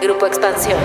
[0.00, 0.78] Grupo Expansión.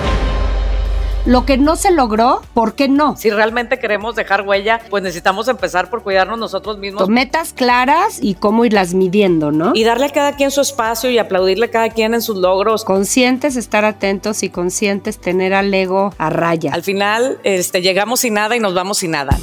[1.26, 3.16] Lo que no se logró, ¿por qué no?
[3.16, 7.08] Si realmente queremos dejar huella, pues necesitamos empezar por cuidarnos nosotros mismos.
[7.10, 9.72] Metas claras y cómo irlas midiendo, ¿no?
[9.76, 12.84] Y darle a cada quien su espacio y aplaudirle a cada quien en sus logros.
[12.84, 16.74] Conscientes, estar atentos y conscientes, tener al ego a raya.
[16.74, 19.38] Al final, este, llegamos sin nada y nos vamos sin nada.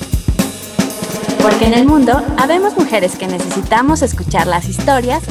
[1.41, 5.23] Porque en el mundo habemos mujeres que necesitamos escuchar las historias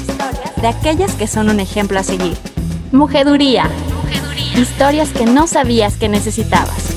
[0.61, 2.38] de aquellas que son un ejemplo a seguir.
[2.93, 3.69] Mujeduría.
[4.55, 6.96] Historias que no sabías que necesitabas.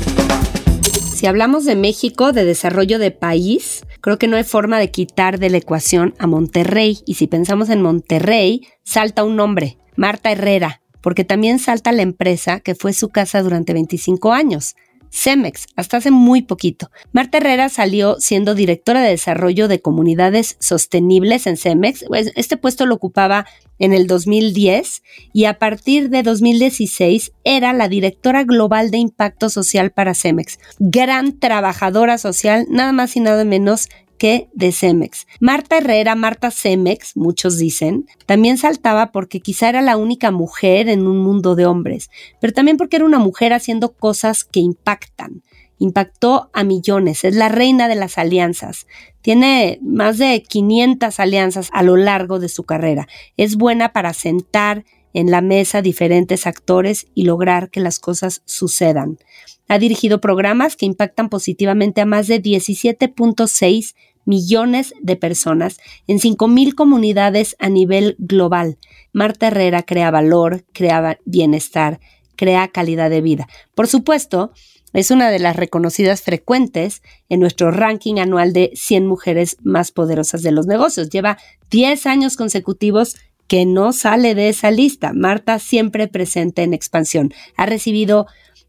[1.14, 5.38] Si hablamos de México, de desarrollo de país, creo que no hay forma de quitar
[5.38, 7.00] de la ecuación a Monterrey.
[7.06, 12.60] Y si pensamos en Monterrey, salta un nombre, Marta Herrera, porque también salta la empresa
[12.60, 14.76] que fue su casa durante 25 años.
[15.10, 16.90] Cemex, hasta hace muy poquito.
[17.12, 22.04] Marta Herrera salió siendo directora de desarrollo de comunidades sostenibles en Cemex.
[22.06, 23.46] Pues, este puesto lo ocupaba
[23.78, 25.02] en el 2010
[25.32, 30.58] y a partir de 2016 era la directora global de impacto social para Cemex.
[30.78, 33.88] Gran trabajadora social, nada más y nada menos
[34.20, 35.26] que de Cemex.
[35.40, 41.06] Marta Herrera, Marta Cemex, muchos dicen, también saltaba porque quizá era la única mujer en
[41.06, 45.42] un mundo de hombres, pero también porque era una mujer haciendo cosas que impactan.
[45.78, 48.86] Impactó a millones, es la reina de las alianzas.
[49.22, 53.08] Tiene más de 500 alianzas a lo largo de su carrera.
[53.38, 54.84] Es buena para sentar
[55.14, 59.18] en la mesa diferentes actores y lograr que las cosas sucedan.
[59.66, 66.74] Ha dirigido programas que impactan positivamente a más de 17.6 millones de personas en 5.000
[66.74, 68.78] comunidades a nivel global.
[69.12, 72.00] Marta Herrera crea valor, crea bienestar,
[72.36, 73.48] crea calidad de vida.
[73.74, 74.52] Por supuesto,
[74.92, 80.42] es una de las reconocidas frecuentes en nuestro ranking anual de 100 mujeres más poderosas
[80.42, 81.10] de los negocios.
[81.10, 81.38] Lleva
[81.70, 85.12] 10 años consecutivos que no sale de esa lista.
[85.12, 87.32] Marta siempre presente en expansión.
[87.56, 88.26] Ha recibido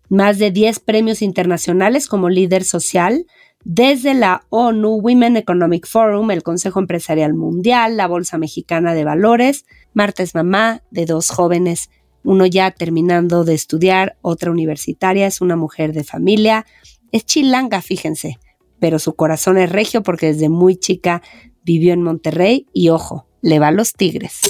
[0.10, 3.26] más de 10 premios internacionales como líder social,
[3.64, 9.66] desde la ONU Women Economic Forum, el Consejo Empresarial Mundial, la Bolsa Mexicana de Valores.
[9.94, 11.90] Marta es mamá de dos jóvenes,
[12.24, 16.66] uno ya terminando de estudiar, otra universitaria, es una mujer de familia.
[17.12, 18.40] Es chilanga, fíjense,
[18.80, 21.22] pero su corazón es regio porque desde muy chica
[21.64, 24.42] vivió en Monterrey y ojo, le va a los tigres.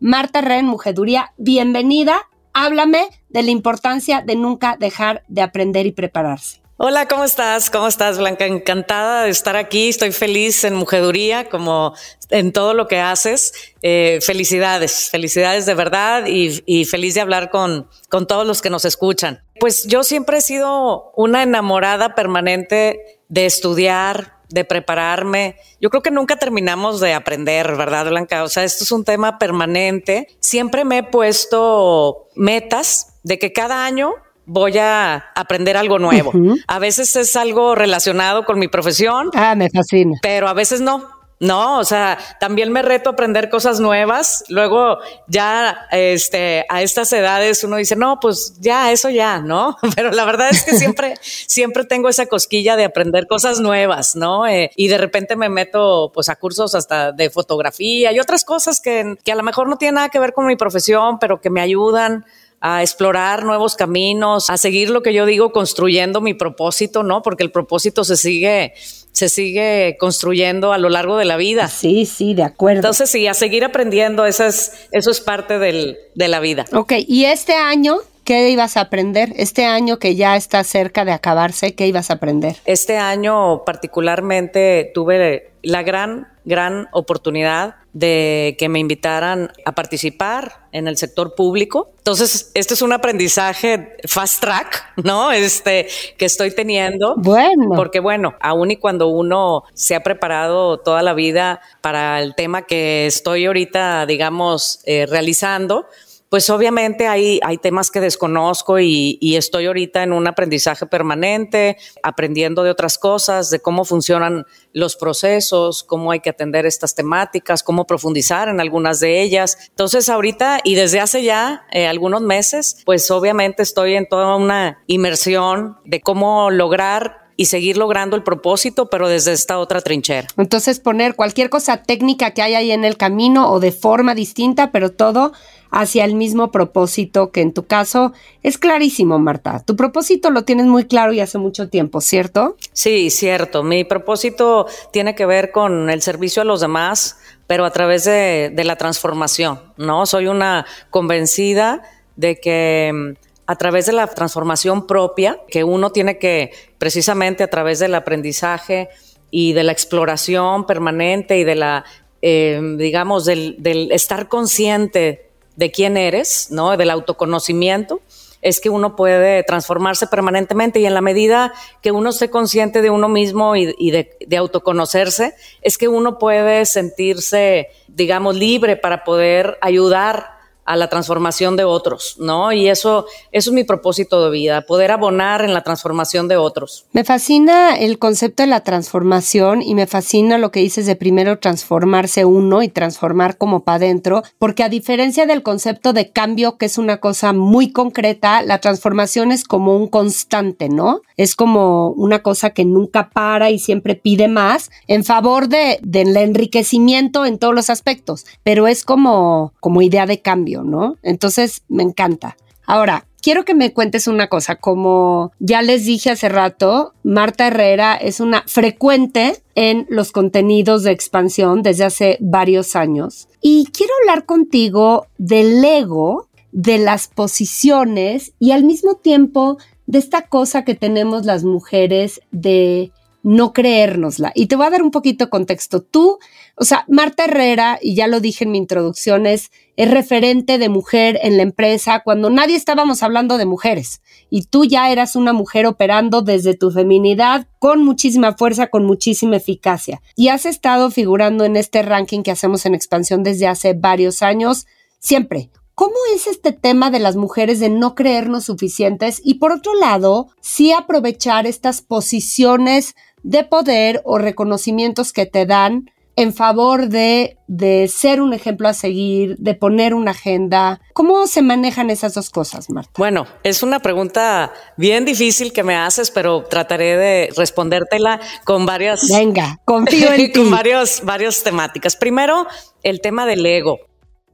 [0.00, 2.28] Marta Ren, Mujeduría, bienvenida.
[2.54, 6.62] Háblame de la importancia de nunca dejar de aprender y prepararse.
[6.80, 7.70] Hola, ¿cómo estás?
[7.70, 8.46] ¿Cómo estás, Blanca?
[8.46, 9.88] Encantada de estar aquí.
[9.88, 11.92] Estoy feliz en Mujeduría, como
[12.30, 13.52] en todo lo que haces.
[13.82, 18.84] Eh, felicidades, felicidades de verdad y, feliz de hablar con, con todos los que nos
[18.84, 19.42] escuchan.
[19.58, 25.56] Pues yo siempre he sido una enamorada permanente de estudiar, de prepararme.
[25.80, 28.44] Yo creo que nunca terminamos de aprender, ¿verdad, Blanca?
[28.44, 30.28] O sea, esto es un tema permanente.
[30.38, 34.14] Siempre me he puesto metas de que cada año
[34.48, 36.32] voy a aprender algo nuevo.
[36.66, 39.30] A veces es algo relacionado con mi profesión.
[39.34, 40.18] Ah, me fascina.
[40.22, 41.18] Pero a veces no.
[41.40, 44.42] No, o sea, también me reto a aprender cosas nuevas.
[44.48, 44.98] Luego
[45.28, 49.76] ya, este, a estas edades uno dice, no, pues ya, eso ya, ¿no?
[49.94, 54.48] Pero la verdad es que siempre, siempre tengo esa cosquilla de aprender cosas nuevas, ¿no?
[54.48, 58.80] Eh, y de repente me meto, pues, a cursos hasta de fotografía y otras cosas
[58.80, 61.50] que, que a lo mejor no tienen nada que ver con mi profesión, pero que
[61.50, 62.24] me ayudan
[62.60, 67.22] a explorar nuevos caminos, a seguir lo que yo digo, construyendo mi propósito, ¿no?
[67.22, 68.74] Porque el propósito se sigue,
[69.12, 71.68] se sigue construyendo a lo largo de la vida.
[71.68, 72.80] Sí, sí, de acuerdo.
[72.80, 76.64] Entonces, sí, a seguir aprendiendo, eso es, eso es parte del, de la vida.
[76.72, 79.32] Ok, y este año, ¿qué ibas a aprender?
[79.36, 82.56] Este año que ya está cerca de acabarse, ¿qué ibas a aprender?
[82.64, 90.86] Este año particularmente tuve la gran, gran oportunidad de que me invitaran a participar en
[90.86, 91.90] el sector público.
[91.98, 95.32] Entonces, este es un aprendizaje fast track, ¿no?
[95.32, 97.14] Este que estoy teniendo.
[97.16, 97.70] Bueno.
[97.74, 102.62] Porque bueno, aún y cuando uno se ha preparado toda la vida para el tema
[102.62, 105.86] que estoy ahorita, digamos, eh, realizando,
[106.28, 112.64] pues obviamente hay, hay temas que desconozco y, estoy ahorita en un aprendizaje permanente, aprendiendo
[112.64, 117.86] de otras cosas, de cómo funcionan los procesos, cómo hay que atender estas temáticas, cómo
[117.86, 119.56] profundizar en algunas de ellas.
[119.70, 124.82] Entonces ahorita y desde hace ya eh, algunos meses, pues obviamente estoy en toda una
[124.88, 130.26] inmersión de cómo lograr y seguir logrando el propósito, pero desde esta otra trinchera.
[130.36, 134.72] Entonces poner cualquier cosa técnica que hay ahí en el camino o de forma distinta,
[134.72, 135.32] pero todo
[135.70, 138.12] hacia el mismo propósito que en tu caso
[138.42, 139.62] es clarísimo, Marta.
[139.64, 142.56] Tu propósito lo tienes muy claro y hace mucho tiempo, ¿cierto?
[142.72, 143.62] Sí, cierto.
[143.62, 148.52] Mi propósito tiene que ver con el servicio a los demás, pero a través de,
[148.54, 150.06] la transformación, ¿no?
[150.06, 151.82] Soy una convencida
[152.16, 153.16] de que
[153.46, 158.90] a través de la transformación propia que uno tiene que, precisamente a través del aprendizaje
[159.30, 161.84] y de la exploración permanente y de la,
[162.20, 165.27] eh, digamos, del estar consciente
[165.58, 166.76] de quién eres, ¿no?
[166.76, 168.00] Del autoconocimiento
[168.42, 171.52] es que uno puede transformarse permanentemente y en la medida
[171.82, 176.64] que uno esté consciente de uno mismo y, de, de, autoconocerse, es que uno puede
[176.64, 180.37] sentirse, digamos, libre para poder ayudar
[180.68, 182.52] a la transformación de otros, ¿no?
[182.52, 186.84] Y eso, eso es mi propósito de vida, poder abonar en la transformación de otros.
[186.92, 191.38] Me fascina el concepto de la transformación y me fascina lo que dices de primero
[191.38, 196.66] transformarse uno y transformar como para adentro, porque a diferencia del concepto de cambio, que
[196.66, 201.00] es una cosa muy concreta, la transformación es como un constante, ¿no?
[201.16, 206.14] Es como una cosa que nunca para y siempre pide más en favor de, del
[206.14, 210.57] enriquecimiento en todos los aspectos, pero es como, como idea de cambio.
[210.64, 210.96] ¿No?
[211.02, 212.36] Entonces, me encanta.
[212.66, 214.56] Ahora, quiero que me cuentes una cosa.
[214.56, 220.92] Como ya les dije hace rato, Marta Herrera es una frecuente en los contenidos de
[220.92, 223.28] expansión desde hace varios años.
[223.40, 230.22] Y quiero hablar contigo del ego, de las posiciones y al mismo tiempo de esta
[230.22, 232.92] cosa que tenemos las mujeres de
[233.28, 234.32] no creérnosla.
[234.34, 235.82] Y te voy a dar un poquito de contexto.
[235.82, 236.18] Tú,
[236.56, 241.20] o sea, Marta Herrera, y ya lo dije en mi introducción, es, referente de mujer
[241.22, 244.00] en la empresa cuando nadie estábamos hablando de mujeres.
[244.30, 249.36] Y tú ya eras una mujer operando desde tu feminidad con muchísima fuerza, con muchísima
[249.36, 250.00] eficacia.
[250.16, 254.66] Y has estado figurando en este ranking que hacemos en expansión desde hace varios años,
[255.00, 255.50] siempre.
[255.78, 259.20] ¿Cómo es este tema de las mujeres de no creernos suficientes?
[259.22, 265.90] Y por otro lado, sí aprovechar estas posiciones de poder o reconocimientos que te dan
[266.18, 270.80] en favor de, de, ser un ejemplo a seguir, de poner una agenda.
[270.92, 272.90] ¿Cómo se manejan esas dos cosas, Marta?
[272.98, 279.08] Bueno, es una pregunta bien difícil que me haces, pero trataré de respondértela con varias...
[279.08, 280.32] Venga, confío en ti.
[280.32, 281.94] con varios, varias temáticas.
[281.94, 282.48] Primero,
[282.82, 283.78] el tema del ego.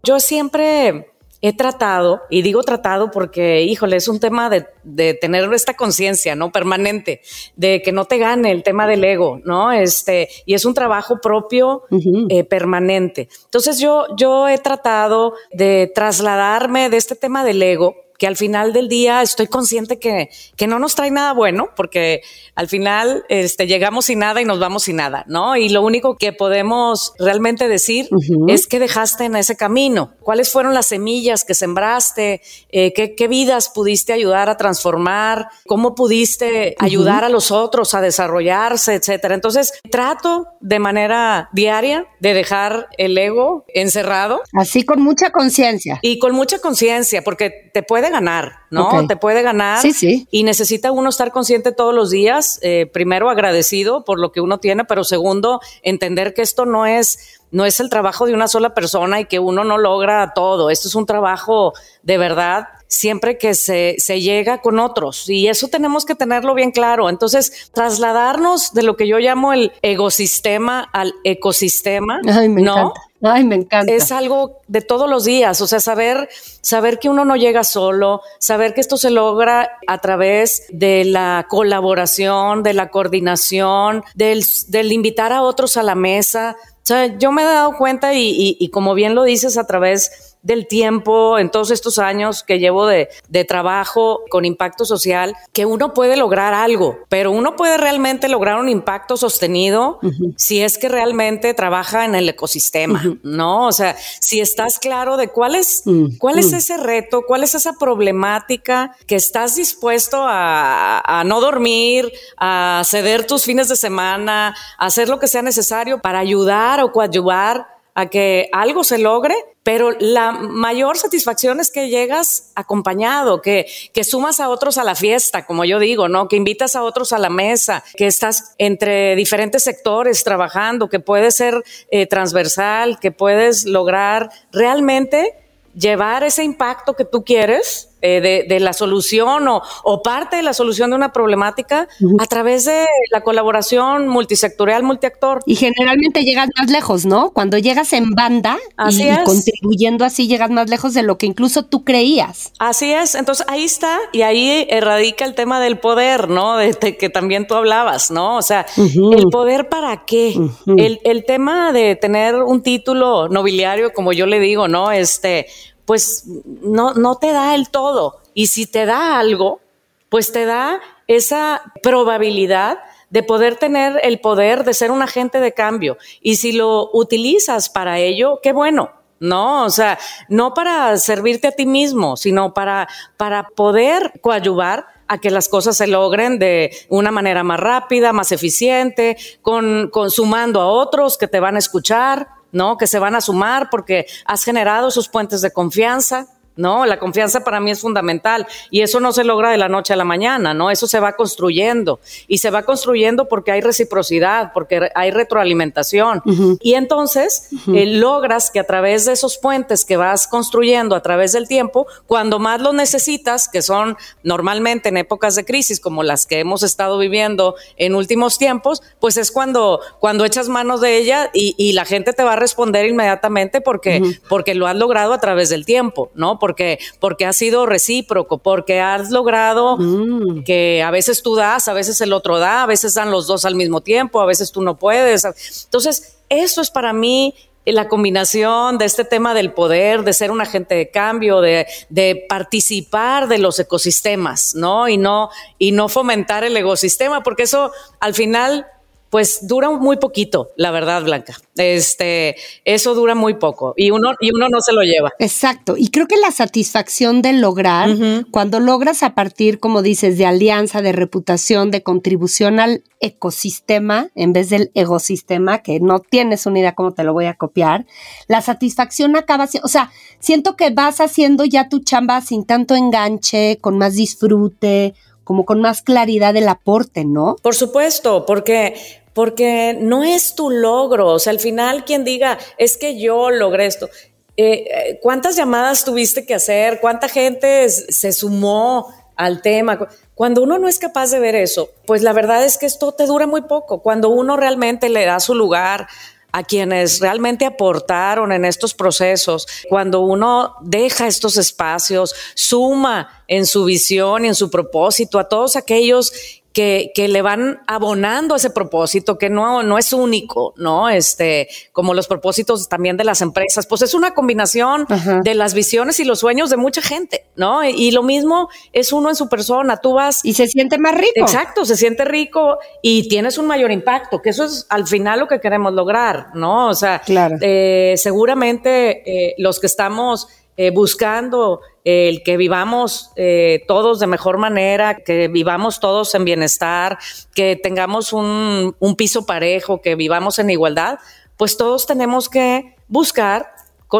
[0.02, 1.13] Yo siempre
[1.46, 6.34] he tratado, y digo tratado porque, híjole, es un tema de, de tener esta conciencia,
[6.34, 6.50] ¿no?
[6.50, 7.20] Permanente,
[7.54, 9.70] de que no te gane el tema del ego, ¿no?
[9.70, 11.82] Este, y es un trabajo propio
[12.30, 13.28] eh, permanente.
[13.44, 18.72] Entonces yo, yo he tratado de trasladarme de este tema del ego que al final
[18.72, 22.22] del día estoy consciente que, que no nos trae nada bueno, porque
[22.54, 25.56] al final este, llegamos sin nada y nos vamos sin nada, ¿no?
[25.56, 28.08] Y lo único que podemos realmente decir
[28.48, 32.40] es que dejaste en ese camino, cuáles fueron las semillas que sembraste,
[32.70, 38.00] eh, qué, qué, vidas pudiste ayudar a transformar, cómo pudiste ayudar a los otros a
[38.00, 39.34] desarrollarse, etcétera.
[39.34, 44.40] Entonces, trato de manera diaria de dejar el ego encerrado.
[44.52, 45.98] Así con mucha conciencia.
[46.02, 49.06] Y con mucha conciencia, porque te puede ganar, ¿no?
[49.06, 49.80] Te puede ganar.
[49.80, 50.28] Sí, sí.
[50.30, 54.58] Y necesita uno estar consciente todos los días, eh, primero agradecido por lo que uno
[54.58, 58.74] tiene, pero segundo, entender que esto no es, no es el trabajo de una sola
[58.74, 60.70] persona y que uno no logra todo.
[60.70, 61.72] Esto es un trabajo
[62.02, 65.28] de verdad siempre que se, se, llega con otros.
[65.28, 67.08] Y eso tenemos que tenerlo bien claro.
[67.08, 72.72] Entonces, trasladarnos de lo que yo llamo el ecosistema al ecosistema, Ay, me ¿no?
[72.72, 73.00] Encanta.
[73.22, 73.92] Ay, me encanta.
[73.92, 76.28] Es algo de todos los días, o sea, saber,
[76.60, 81.46] saber que uno no llega solo, saber que esto se logra a través de la
[81.48, 86.56] colaboración, de la coordinación, del, del invitar a otros a la mesa.
[86.84, 90.68] O sea, yo me he dado cuenta y, como bien lo dices a través del
[90.68, 95.94] tiempo, en todos estos años que llevo de, de, trabajo con impacto social, que uno
[95.94, 100.34] puede lograr algo, pero uno puede realmente lograr un impacto sostenido uh -huh.
[100.36, 103.20] si es que realmente trabaja en el ecosistema, uh -huh.
[103.22, 103.66] ¿no?
[103.66, 106.18] O sea, si estás claro de cuál es, uh -huh.
[106.18, 112.12] cuál es ese reto, cuál es esa problemática que estás dispuesto a, a no dormir,
[112.36, 116.92] a ceder tus fines de semana, a hacer lo que sea necesario para ayudar o
[116.92, 123.66] coadyuvar a que algo se logre, pero la mayor satisfacción es que llegas acompañado, que,
[123.92, 126.28] que sumas a otros a la fiesta, como yo digo, ¿no?
[126.28, 131.36] Que invitas a otros a la mesa, que estás entre diferentes sectores trabajando, que puedes
[131.36, 135.34] ser eh, transversal, que puedes lograr realmente
[135.74, 140.42] llevar ese impacto que tú quieres eh, de, de, la solución o, o, parte de
[140.42, 142.22] la solución de una problemática uh -huh.
[142.22, 145.40] a través de la colaboración multisectorial, multiactor.
[145.46, 147.30] Y generalmente llegas más lejos, ¿no?
[147.30, 149.20] Cuando llegas en banda así y, es.
[149.24, 152.52] contribuyendo así llegas más lejos de lo que incluso tú creías.
[152.58, 153.14] Así es.
[153.14, 156.58] Entonces ahí está y ahí radica el tema del poder, ¿no?
[156.58, 158.36] De, de que también tú hablabas, ¿no?
[158.36, 159.16] O sea, uh -huh.
[159.16, 160.34] el poder para qué.
[160.36, 160.84] Uh -huh.
[160.84, 164.92] el, el tema de tener un título nobiliario, como yo le digo, ¿no?
[164.92, 165.46] Este,
[165.84, 168.20] pues no, no te da el todo.
[168.34, 169.60] Y si te da algo,
[170.08, 172.78] pues te da esa probabilidad
[173.10, 175.98] de poder tener el poder de ser un agente de cambio.
[176.20, 178.90] Y si lo utilizas para ello, qué bueno.
[179.20, 179.98] No, o sea,
[180.28, 185.76] no para servirte a ti mismo, sino para, para poder coadyuvar a que las cosas
[185.76, 191.40] se logren de una manera más rápida, más eficiente, con, consumando a otros que te
[191.40, 192.78] van a escuchar, ¿no?
[192.78, 196.28] Que se van a sumar porque has generado esos puentes de confianza.
[196.56, 196.86] ¿No?
[196.86, 199.96] La confianza para mí es fundamental y eso no se logra de la noche a
[199.96, 200.70] la mañana, ¿no?
[200.70, 206.22] Eso se va construyendo y se va construyendo porque hay reciprocidad, porque hay retroalimentación
[206.60, 211.32] y entonces eh, logras que a través de esos puentes que vas construyendo a través
[211.32, 216.26] del tiempo, cuando más lo necesitas, que son normalmente en épocas de crisis como las
[216.26, 221.30] que hemos estado viviendo en últimos tiempos, pues es cuando, cuando echas manos de ella
[221.32, 225.48] y, la gente te va a responder inmediatamente porque, porque lo has logrado a través
[225.48, 226.38] del tiempo, ¿no?
[226.44, 230.44] Porque, porque ha sido recíproco, porque has logrado mm.
[230.44, 233.46] que a veces tú das, a veces el otro da, a veces dan los dos
[233.46, 235.24] al mismo tiempo, a veces tú no puedes.
[235.64, 237.34] Entonces, eso es para mí
[237.64, 242.26] la combinación de este tema del poder, de ser un agente de cambio, de, de,
[242.28, 244.86] participar de los ecosistemas, ¿no?
[244.86, 248.66] Y no, y no fomentar el ecosistema, porque eso al final
[249.14, 251.36] pues dura muy poquito, la verdad, Blanca.
[251.54, 255.12] Este, eso dura muy poco y uno, y uno no se lo lleva.
[255.20, 255.76] Exacto.
[255.78, 257.90] Y creo que la satisfacción de lograr,
[258.32, 264.32] cuando logras a partir, como dices, de alianza, de reputación, de contribución al ecosistema, en
[264.32, 267.86] vez del ecosistema, que no tienes una idea cómo te lo voy a copiar,
[268.26, 272.74] la satisfacción acaba siendo, o sea, siento que vas haciendo ya tu chamba sin tanto
[272.74, 277.36] enganche, con más disfrute, como con más claridad del aporte, ¿no?
[277.42, 281.08] Por supuesto, porque porque no es tu logro.
[281.08, 283.88] O sea, al final quien diga, es que yo logré esto.
[284.36, 286.80] Eh, eh, ¿Cuántas llamadas tuviste que hacer?
[286.80, 289.88] ¿Cuánta gente se sumó al tema?
[290.14, 293.06] Cuando uno no es capaz de ver eso, pues la verdad es que esto te
[293.06, 293.80] dura muy poco.
[293.80, 295.86] Cuando uno realmente le da su lugar
[296.32, 303.64] a quienes realmente aportaron en estos procesos, cuando uno deja estos espacios, suma en su
[303.64, 309.18] visión y en su propósito a todos aquellos que, que, le van abonando ese propósito
[309.18, 310.88] que no, no es único, ¿no?
[310.88, 314.86] Este, como los propósitos también de las empresas, pues es una combinación
[315.22, 317.64] de las visiones y los sueños de mucha gente, ¿no?
[317.64, 320.24] Y, lo mismo es uno en su persona, tú vas...
[320.24, 321.12] Y se siente más rico.
[321.16, 325.28] Exacto, se siente rico y tienes un mayor impacto, que eso es al final lo
[325.28, 326.68] que queremos lograr, ¿no?
[326.68, 327.02] O sea,
[327.40, 334.38] eh, seguramente eh, los que estamos eh, buscando el que vivamos eh, todos de mejor
[334.38, 336.98] manera, que vivamos todos en bienestar,
[337.34, 340.98] que tengamos un, piso parejo, que vivamos en igualdad,
[341.36, 343.52] pues todos tenemos que buscar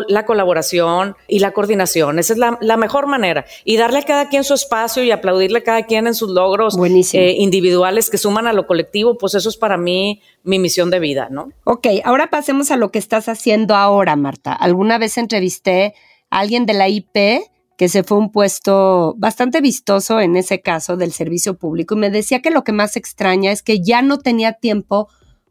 [0.08, 2.18] la colaboración y la coordinación.
[2.18, 3.44] Esa es la, mejor manera.
[3.64, 6.76] Y darle a cada quien su espacio y aplaudirle a cada quien en sus logros
[7.12, 10.98] eh, individuales que suman a lo colectivo, pues eso es para mí mi misión de
[10.98, 11.50] vida, ¿no?
[11.62, 14.52] Ok, ahora pasemos a lo que estás haciendo ahora, Marta.
[14.52, 15.94] Alguna vez entrevisté
[16.28, 17.44] alguien de la IP
[17.76, 22.10] que se fue un puesto bastante vistoso en ese caso del servicio público y me
[22.10, 25.08] decía que lo que más extraña es que ya no tenía tiempo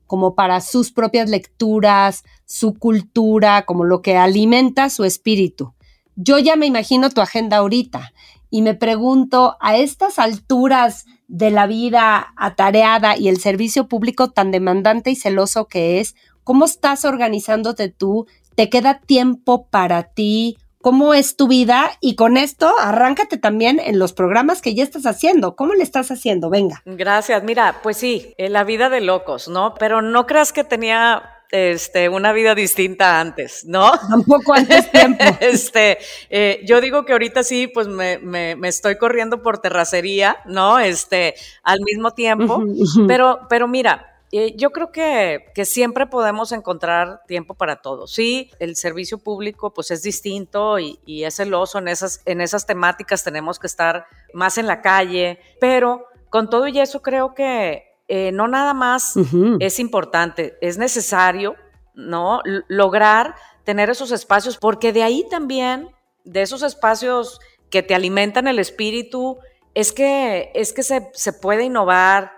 [0.08, 5.74] como para sus propias lecturas, su cultura, como lo que alimenta su espíritu.
[6.16, 8.14] Yo ya me imagino tu agenda ahorita
[8.50, 14.52] y me pregunto, a estas alturas de la vida atareada y el servicio público tan
[14.52, 18.28] demandante y celoso que es, ¿cómo estás organizándote tú?
[18.54, 20.58] ¿Te queda tiempo para ti?
[20.84, 25.06] Cómo es tu vida y con esto arráncate también en los programas que ya estás
[25.06, 25.56] haciendo.
[25.56, 26.50] ¿Cómo le estás haciendo?
[26.50, 26.84] Venga.
[26.86, 27.42] Gracias.
[27.42, 29.76] Mira, pues sí, en la vida de locos, ¿no?
[29.76, 33.92] Pero no creas que tenía este, una vida distinta antes, ¿no?
[34.10, 35.24] Tampoco antes tiempo.
[35.40, 36.00] este,
[36.30, 40.80] eh, yo digo que ahorita sí, pues me, me, me, estoy corriendo por terracería, ¿no?
[40.80, 42.62] Este, al mismo tiempo.
[43.08, 48.08] Pero, pero mira, eh, yo creo que, que, siempre podemos encontrar tiempo para todo.
[48.08, 52.66] Sí, el servicio público pues es distinto y, y, es celoso en esas, en esas
[52.66, 57.84] temáticas, tenemos que estar más en la calle, pero con todo y eso creo que
[58.08, 59.16] eh, no nada más
[59.60, 61.56] es importante, es necesario,
[61.94, 62.42] ¿no?
[62.68, 65.90] lograr tener esos espacios, porque de ahí también,
[66.26, 69.38] de esos espacios que te alimentan el espíritu,
[69.76, 72.32] es que, es que se, se puede innovar,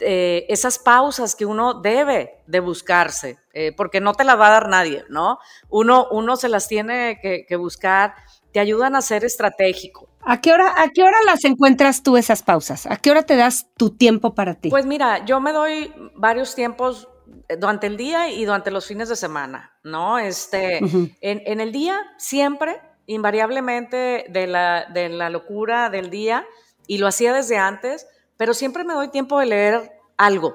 [0.00, 4.52] eh, esas pausas que uno debe de buscarse, eh, porque no te las va a
[4.52, 5.38] dar nadie, ¿no?
[5.68, 8.14] Uno, uno se las tiene que, buscar,
[8.52, 10.08] te ayudan a ser estratégico.
[10.20, 12.86] ¿A qué, hora, ¿A qué hora las encuentras tú esas pausas?
[12.86, 14.70] ¿A qué hora te das tu tiempo para ti?
[14.70, 17.08] Pues mira, yo me doy varios tiempos
[17.48, 20.18] eh, durante el día y durante los fines de semana, ¿no?
[20.18, 26.46] Este, en, en, el día siempre invariablemente de la, de la locura del día
[26.86, 28.06] y lo hacía desde antes,
[28.44, 30.52] pero siempre me doy tiempo de leer algo,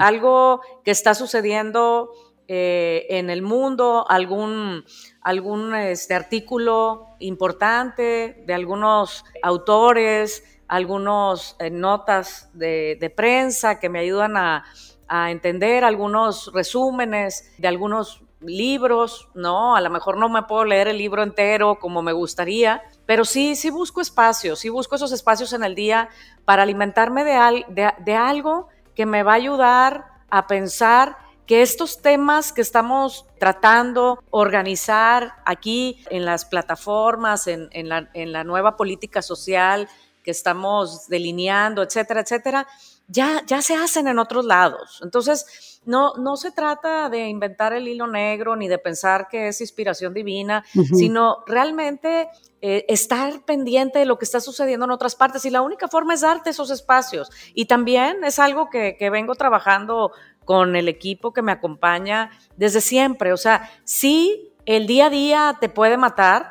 [0.00, 2.10] algo que está sucediendo
[2.48, 4.84] eh, en el mundo, algún,
[5.20, 14.36] algún este, artículo importante de algunos autores, algunas eh, notas de, prensa que me ayudan
[14.36, 14.64] a,
[15.06, 19.76] a entender algunos resúmenes de algunos libros, ¿no?
[19.76, 23.56] A lo mejor no me puedo leer el libro entero como me gustaría, pero sí,
[23.56, 26.10] sí busco espacios, sí busco esos espacios en el día
[26.44, 32.52] para alimentarme de, de, algo que me va a ayudar a pensar que estos temas
[32.52, 39.88] que estamos tratando, organizar aquí en las plataformas, en, la, nueva política social
[40.22, 42.66] que estamos delineando, etcétera, etcétera,
[43.06, 45.00] ya se hacen en otros lados.
[45.02, 45.46] Entonces,
[45.88, 50.12] no, no se trata de inventar el hilo negro ni de pensar que es inspiración
[50.12, 52.28] divina, sino realmente
[52.60, 55.46] eh, estar pendiente de lo que está sucediendo en otras partes.
[55.46, 57.30] Y la única forma es darte esos espacios.
[57.54, 60.12] Y también es algo que, que vengo trabajando
[60.44, 63.32] con el equipo que me acompaña desde siempre.
[63.32, 66.50] O sea, sí el día a día te puede matar,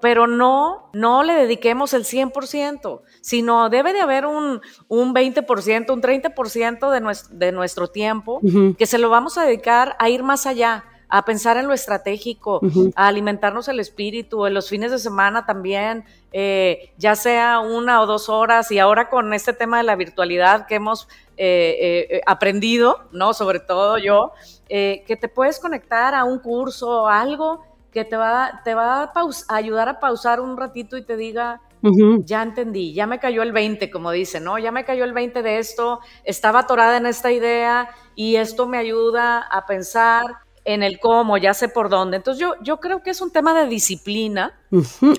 [0.00, 6.02] pero no, no le dediquemos el 100%, sino debe de haber un, un 20%, un
[6.02, 8.40] 30% de nuestro, de nuestro tiempo
[8.76, 12.60] que se lo vamos a dedicar a ir más allá, a pensar en lo estratégico,
[12.96, 18.06] a alimentarnos el espíritu, en los fines de semana también, eh, ya sea una o
[18.06, 23.04] dos horas, y ahora con este tema de la virtualidad que hemos eh, eh, aprendido,
[23.12, 23.34] ¿no?
[23.34, 24.32] Sobre todo yo,
[24.68, 27.62] que te puedes conectar a un curso, algo
[27.92, 31.60] que te va, te va a, ayudar a pausar un ratito y te diga,
[32.24, 34.58] ya entendí, ya me cayó el 20, como dice, ¿no?
[34.58, 38.78] Ya me cayó el 20 de esto, estaba atorada en esta idea y esto me
[38.78, 40.22] ayuda a pensar
[40.64, 42.18] en el cómo, ya sé por dónde.
[42.18, 44.54] Entonces yo, yo creo que es un tema de disciplina.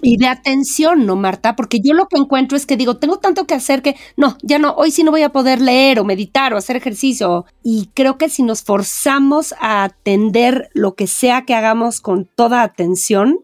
[0.02, 1.56] Y de atención, ¿no, Marta?
[1.56, 4.58] Porque yo lo que encuentro es que digo, tengo tanto que hacer que no, ya
[4.58, 7.46] no, hoy sí no voy a poder leer o meditar o hacer ejercicio.
[7.62, 12.64] Y creo que si nos forzamos a atender lo que sea que hagamos con toda
[12.64, 13.40] atención,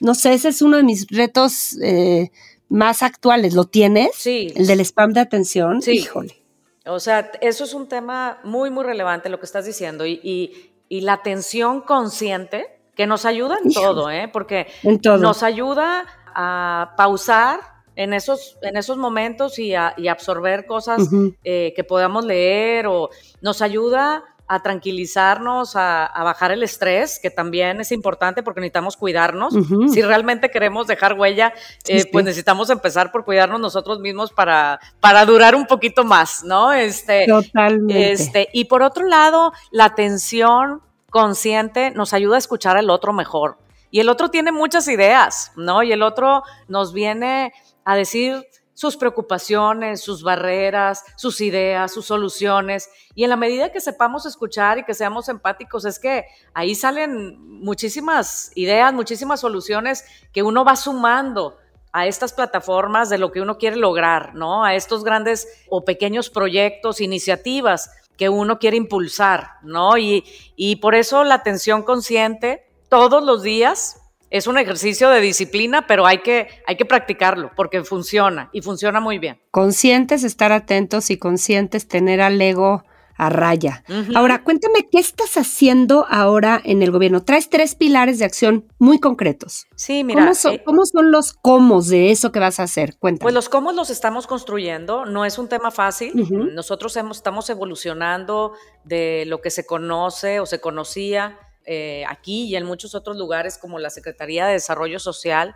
[0.00, 2.32] no sé, ese es uno de mis retos eh,
[2.72, 3.54] más actuales.
[3.54, 4.10] ¿Lo tienes?
[4.14, 4.52] Sí.
[4.56, 5.82] El del spam de atención.
[5.82, 5.92] Sí.
[5.92, 6.42] Híjole.
[6.84, 10.04] O sea, eso es un tema muy, muy relevante lo que estás diciendo.
[10.04, 14.28] y y la atención consciente, que nos ayuda en todo, ¿eh?
[14.30, 16.04] porque nos ayuda
[16.34, 17.60] a pausar
[17.96, 21.08] en esos, en esos momentos y, a, absorber cosas
[21.44, 23.08] eh, que podamos leer o
[23.40, 29.54] nos ayuda a tranquilizarnos, a, bajar el estrés, que también es importante porque necesitamos cuidarnos.
[29.90, 31.54] Si realmente queremos dejar huella,
[31.88, 36.70] eh, pues necesitamos empezar por cuidarnos nosotros mismos para, para durar un poquito más, ¿no?
[36.70, 38.12] Este, Totalmente.
[38.12, 43.56] Este, y por otro lado, la atención consciente nos ayuda a escuchar al otro mejor.
[43.90, 45.82] Y el otro tiene muchas ideas, ¿no?
[45.82, 47.54] Y el otro nos viene
[47.86, 48.44] a decir
[48.82, 52.90] sus preocupaciones, sus barreras, sus ideas, sus soluciones.
[53.14, 57.60] Y en la medida que sepamos escuchar y que seamos empáticos, es que ahí salen
[57.60, 61.58] muchísimas ideas, muchísimas soluciones que uno va sumando
[61.92, 64.64] a estas plataformas de lo que uno quiere lograr, ¿no?
[64.64, 69.96] A estos grandes o pequeños proyectos, iniciativas que uno quiere impulsar, ¿no?
[69.96, 70.24] Y,
[70.56, 74.01] y por eso la atención consciente todos los días
[74.32, 78.98] es un ejercicio de disciplina, pero hay que, hay que practicarlo porque funciona y funciona
[78.98, 79.38] muy bien.
[79.50, 82.82] Conscientes, estar atentos y conscientes, tener al ego
[83.14, 83.84] a raya.
[84.14, 87.22] Ahora, cuéntame, ¿qué estás haciendo ahora en el gobierno?
[87.22, 89.66] Traes tres pilares de acción muy concretos.
[89.76, 90.22] Sí, mira.
[90.22, 92.96] ¿Cómo son, eh, son los cómo de eso que vas a hacer?
[92.98, 93.24] Cuéntame.
[93.24, 96.12] Pues los cómo los estamos construyendo, no es un tema fácil.
[96.54, 102.56] Nosotros hemos, estamos evolucionando de lo que se conoce o se conocía eh, aquí y
[102.56, 105.54] en muchos otros lugares como la Secretaría de Desarrollo Social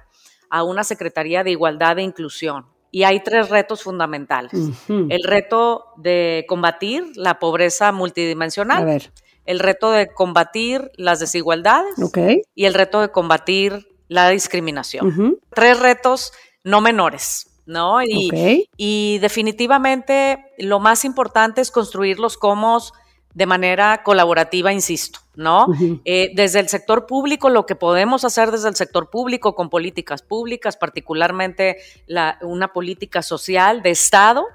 [0.50, 2.66] a una Secretaría de Igualdad e Inclusión.
[2.90, 4.52] Y hay tres retos fundamentales.
[4.88, 9.02] El reto de combatir la pobreza multidimensional.
[9.44, 11.94] El reto de combatir las desigualdades.
[12.54, 15.38] Y el reto de combatir la discriminación.
[15.52, 16.32] Tres retos
[16.64, 17.50] no menores.
[17.66, 18.00] ¿no?
[18.02, 22.92] Y, y definitivamente lo más importante es construir los comos
[23.36, 25.66] de manera colaborativa, insisto, ¿no?
[26.06, 30.22] Eh, desde el sector público, lo que podemos hacer desde el sector público con políticas
[30.22, 31.76] públicas, particularmente
[32.40, 34.46] una política social de Estado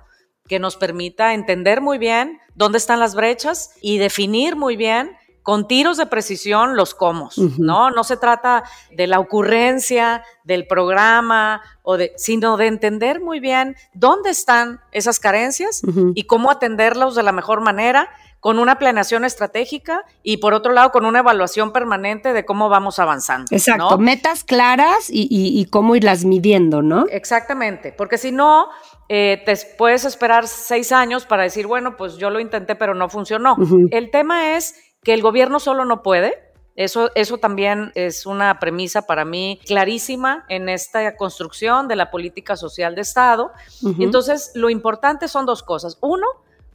[0.47, 5.11] que nos permita entender muy bien dónde están las brechas y definir muy bien
[5.43, 7.89] con tiros de precisión los comos, ¿no?
[7.89, 8.63] No se trata
[8.95, 15.19] de la ocurrencia del programa o de, sino de entender muy bien dónde están esas
[15.19, 15.81] carencias
[16.13, 18.09] y cómo atenderlos de la mejor manera
[18.41, 22.97] con una planeación estratégica y por otro lado con una evaluación permanente de cómo vamos
[22.97, 23.45] avanzando.
[23.51, 27.05] Exacto, metas claras y, cómo irlas midiendo, ¿no?
[27.09, 28.67] Exactamente, porque si no,
[29.09, 33.09] eh, te puedes esperar seis años para decir, bueno, pues yo lo intenté pero no
[33.09, 33.55] funcionó.
[33.91, 39.01] El tema es que el gobierno solo no puede, eso, eso, también es una premisa
[39.01, 43.51] para mí clarísima en esta construcción de la política social de Estado.
[43.99, 45.97] Entonces, lo importante son dos cosas.
[46.01, 46.25] Uno,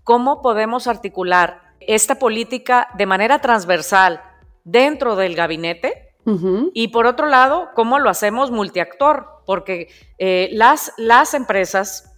[0.05, 4.23] cómo podemos articular esta política de manera transversal
[4.65, 6.15] dentro del gabinete
[6.75, 12.13] y por otro lado, cómo lo hacemos multiactor, porque eh, las, las empresas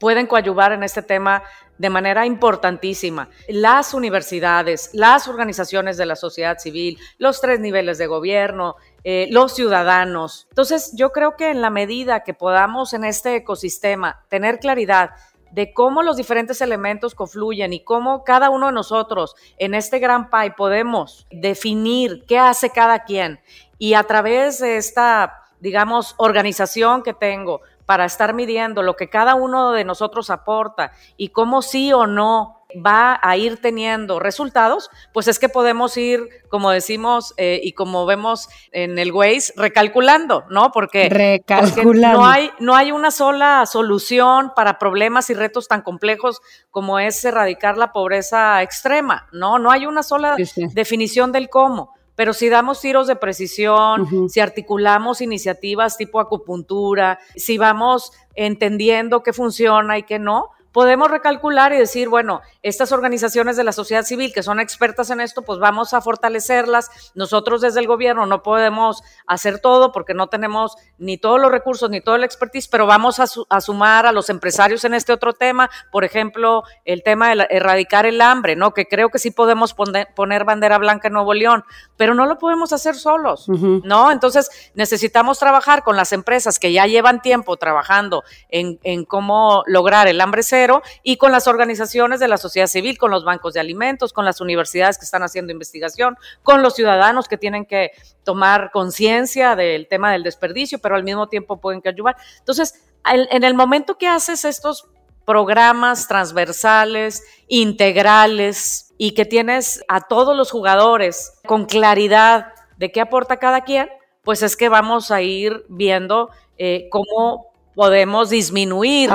[0.00, 1.44] pueden coadyuvar en este tema
[1.78, 3.28] de manera importantísima.
[3.48, 9.54] Las universidades, las organizaciones de la sociedad civil, los tres niveles de gobierno, eh, los
[9.54, 10.46] ciudadanos.
[10.50, 15.10] Entonces, yo creo que en la medida que podamos en este ecosistema tener claridad
[15.54, 20.28] de cómo los diferentes elementos confluyen y cómo cada uno de nosotros en este gran
[20.28, 23.40] PAI podemos definir qué hace cada quien
[23.78, 29.34] y a través de esta, digamos, organización que tengo para estar midiendo lo que cada
[29.34, 35.28] uno de nosotros aporta y cómo sí o no va a ir teniendo resultados, pues
[35.28, 40.72] es que podemos ir, como decimos eh, y como vemos en el Waze, recalculando, ¿no?
[40.72, 42.18] Porque, recalculando.
[42.18, 47.24] no, hay, no hay una sola solución para problemas y retos tan complejos como es
[47.24, 49.58] erradicar la pobreza extrema, ¿no?
[49.58, 50.36] No hay una sola
[50.72, 57.58] definición del cómo pero si damos tiros de precisión, si articulamos iniciativas tipo acupuntura, si
[57.58, 63.62] vamos entendiendo qué funciona y qué no, podemos recalcular y decir, bueno, estas organizaciones de
[63.62, 66.90] la sociedad civil que son expertas en esto, pues vamos a fortalecerlas.
[67.14, 71.90] Nosotros desde el gobierno no podemos hacer todo porque no tenemos ni todos los recursos
[71.90, 75.70] ni todo el expertise, pero vamos a, sumar a los empresarios en este otro tema,
[75.92, 78.74] por ejemplo, el tema de erradicar el hambre, ¿no?
[78.74, 81.64] Que creo que sí podemos poner, bandera blanca en Nuevo León,
[81.96, 84.10] pero no lo podemos hacer solos, ¿no?
[84.10, 90.08] Entonces necesitamos trabajar con las empresas que ya llevan tiempo trabajando en, en cómo lograr
[90.08, 90.63] el hambre cero
[91.02, 94.40] y con las organizaciones de la sociedad civil, con los bancos de alimentos, con las
[94.40, 97.90] universidades que están haciendo investigación, con los ciudadanos que tienen que
[98.24, 102.16] tomar conciencia del tema del desperdicio, pero al mismo tiempo pueden que ayudar.
[102.38, 102.74] Entonces,
[103.04, 104.88] en el momento que haces estos
[105.24, 113.38] programas transversales, integrales y que tienes a todos los jugadores con claridad de qué aporta
[113.38, 113.88] cada quien,
[114.22, 119.10] pues es que vamos a ir viendo eh, cómo podemos disminuir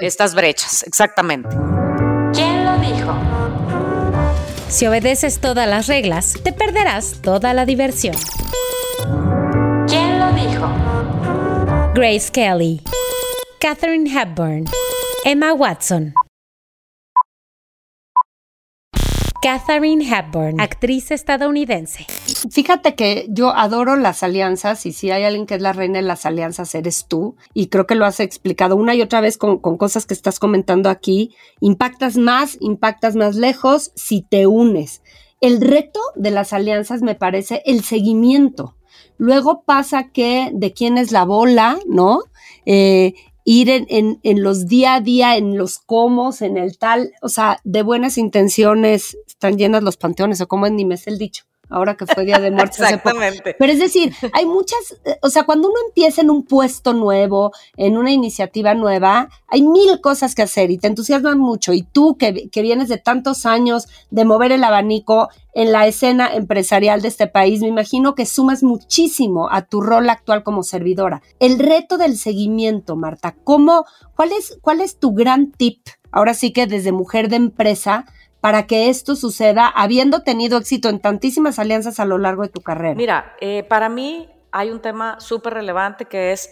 [0.00, 0.82] estas brechas.
[0.82, 1.48] Exactamente.
[2.34, 3.14] ¿Quién lo dijo?
[4.68, 8.14] Si obedeces todas las reglas, te perderás toda la diversión.
[9.86, 10.68] ¿Quién lo dijo?
[11.94, 12.82] Grace Kelly,
[13.60, 14.66] Catherine Hepburn,
[15.24, 16.14] Emma Watson.
[19.40, 22.06] Catherine Hepburn, actriz estadounidense.
[22.50, 26.04] Fíjate que yo adoro las alianzas y si hay alguien que es la reina de
[26.04, 29.58] las alianzas eres tú y creo que lo has explicado una y otra vez con,
[29.58, 31.34] cosas que estás comentando aquí.
[31.60, 35.02] Impactas más, impactas más lejos si te unes.
[35.40, 38.76] El reto de las alianzas me parece el seguimiento.
[39.16, 42.20] Luego pasa que de quién es la bola, ¿no?
[42.66, 47.58] Eh, ir en, los día a día, en los cómo, en el tal, o sea,
[47.64, 51.96] de buenas intenciones están llenas los panteones, o como en ni me el dicho ahora
[51.96, 52.80] que fue Día de Muertos.
[52.80, 53.54] Exactamente.
[53.58, 57.52] Pero es decir, hay muchas, eh, o sea, cuando uno empieza en un puesto nuevo,
[57.76, 61.72] en una iniciativa nueva, hay mil cosas que hacer y te entusiasman mucho.
[61.72, 66.34] Y tú que, que vienes de tantos años de mover el abanico en la escena
[66.34, 71.22] empresarial de este país, me imagino que sumas muchísimo a tu rol actual como servidora.
[71.40, 75.80] El reto del seguimiento, Marta, ¿cómo, cuál es, cuál es tu gran tip?
[76.12, 78.06] Ahora sí que desde mujer de empresa,
[78.40, 82.60] para que esto suceda, habiendo tenido éxito en tantísimas alianzas a lo largo de tu
[82.60, 82.94] carrera?
[82.94, 86.50] Mira, eh, para mí hay un tema súper relevante que es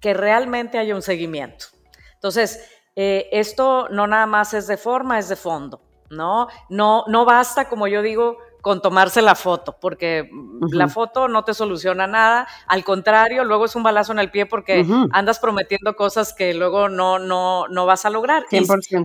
[0.00, 1.66] que realmente haya un seguimiento.
[2.14, 6.48] Entonces, eh, esto no nada más es de forma, es de fondo, ¿no?
[6.68, 10.30] No, no basta, como yo digo, con tomarse la foto, porque
[10.70, 14.46] la foto no te soluciona nada, al contrario, luego es un balazo en el pie
[14.46, 18.44] porque andas prometiendo cosas que luego no, no, no vas a lograr.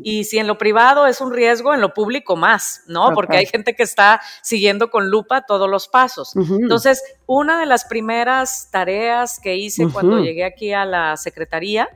[0.04, 3.12] Y, si en lo privado es un riesgo, en lo público más, ¿no?
[3.14, 6.36] Porque hay gente que está siguiendo con lupa todos los pasos.
[6.36, 11.90] Entonces, una de las primeras tareas que hice cuando llegué aquí a la secretaría,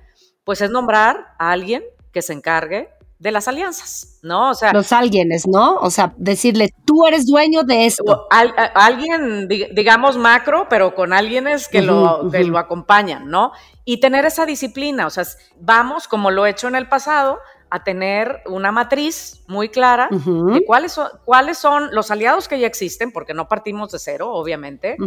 [0.43, 2.89] pues es nombrar a alguien que se encargue
[3.19, 4.51] de las alianzas, ¿no?
[4.51, 5.75] O sea, los alguienes, ¿no?
[5.75, 8.27] O sea, decirle, tú eres dueño de esto.
[8.29, 13.51] alguien, digamos macro, pero con alguienes que, lo, que lo acompañan, ¿no?
[13.83, 15.25] Y tener esa disciplina, o sea,
[15.59, 17.39] vamos, como lo he hecho en el pasado,
[17.71, 22.65] a tener una matriz muy clara de cuáles son, cuáles son los aliados que ya
[22.65, 24.97] existen, porque no partimos de cero, obviamente,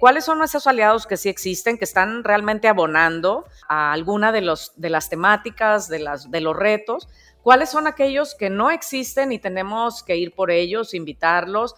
[0.00, 4.72] cuáles son esos aliados que sí existen, que están realmente abonando a alguna de, los,
[4.76, 7.08] de las temáticas, de, las, de los retos,
[7.46, 11.76] cuáles son aquellos que no existen y tenemos que ir por ellos, invitarlos,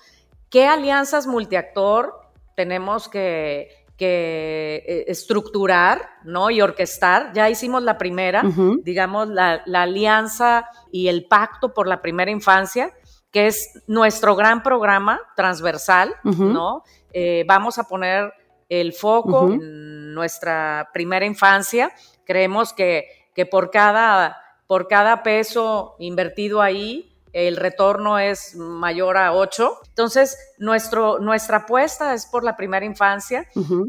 [0.48, 2.14] qué alianzas multiactor
[2.56, 6.48] tenemos que, que eh, estructurar ¿no?
[6.48, 7.34] y orquestar.
[7.34, 8.42] Ya hicimos la primera,
[8.82, 12.94] digamos, la, alianza y el pacto por la primera infancia,
[13.30, 16.82] que es nuestro gran programa transversal, ¿no?
[17.12, 18.32] Eh, vamos a poner
[18.70, 21.92] el foco en nuestra primera infancia.
[22.24, 29.32] Creemos que, que por, cada, por cada peso invertido ahí, el retorno es mayor a
[29.32, 29.80] 8.
[29.88, 33.46] Entonces, nuestro, nuestra apuesta es por la primera infancia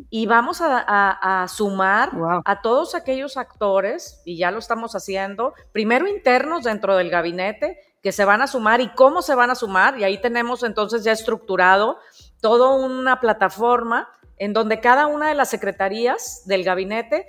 [0.10, 2.12] y vamos a, sumar
[2.46, 8.14] a todos aquellos actores, y ya lo estamos haciendo, primero internos dentro del gabinete, que
[8.14, 11.12] se van a sumar y cómo se van a sumar, y ahí tenemos entonces ya
[11.12, 11.98] estructurado
[12.40, 17.28] toda una plataforma en donde cada una de las secretarías del gabinete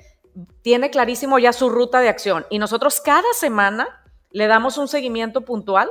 [0.62, 4.00] tiene clarísimo ya su ruta de acción y nosotros cada semana
[4.32, 5.90] le damos un seguimiento puntual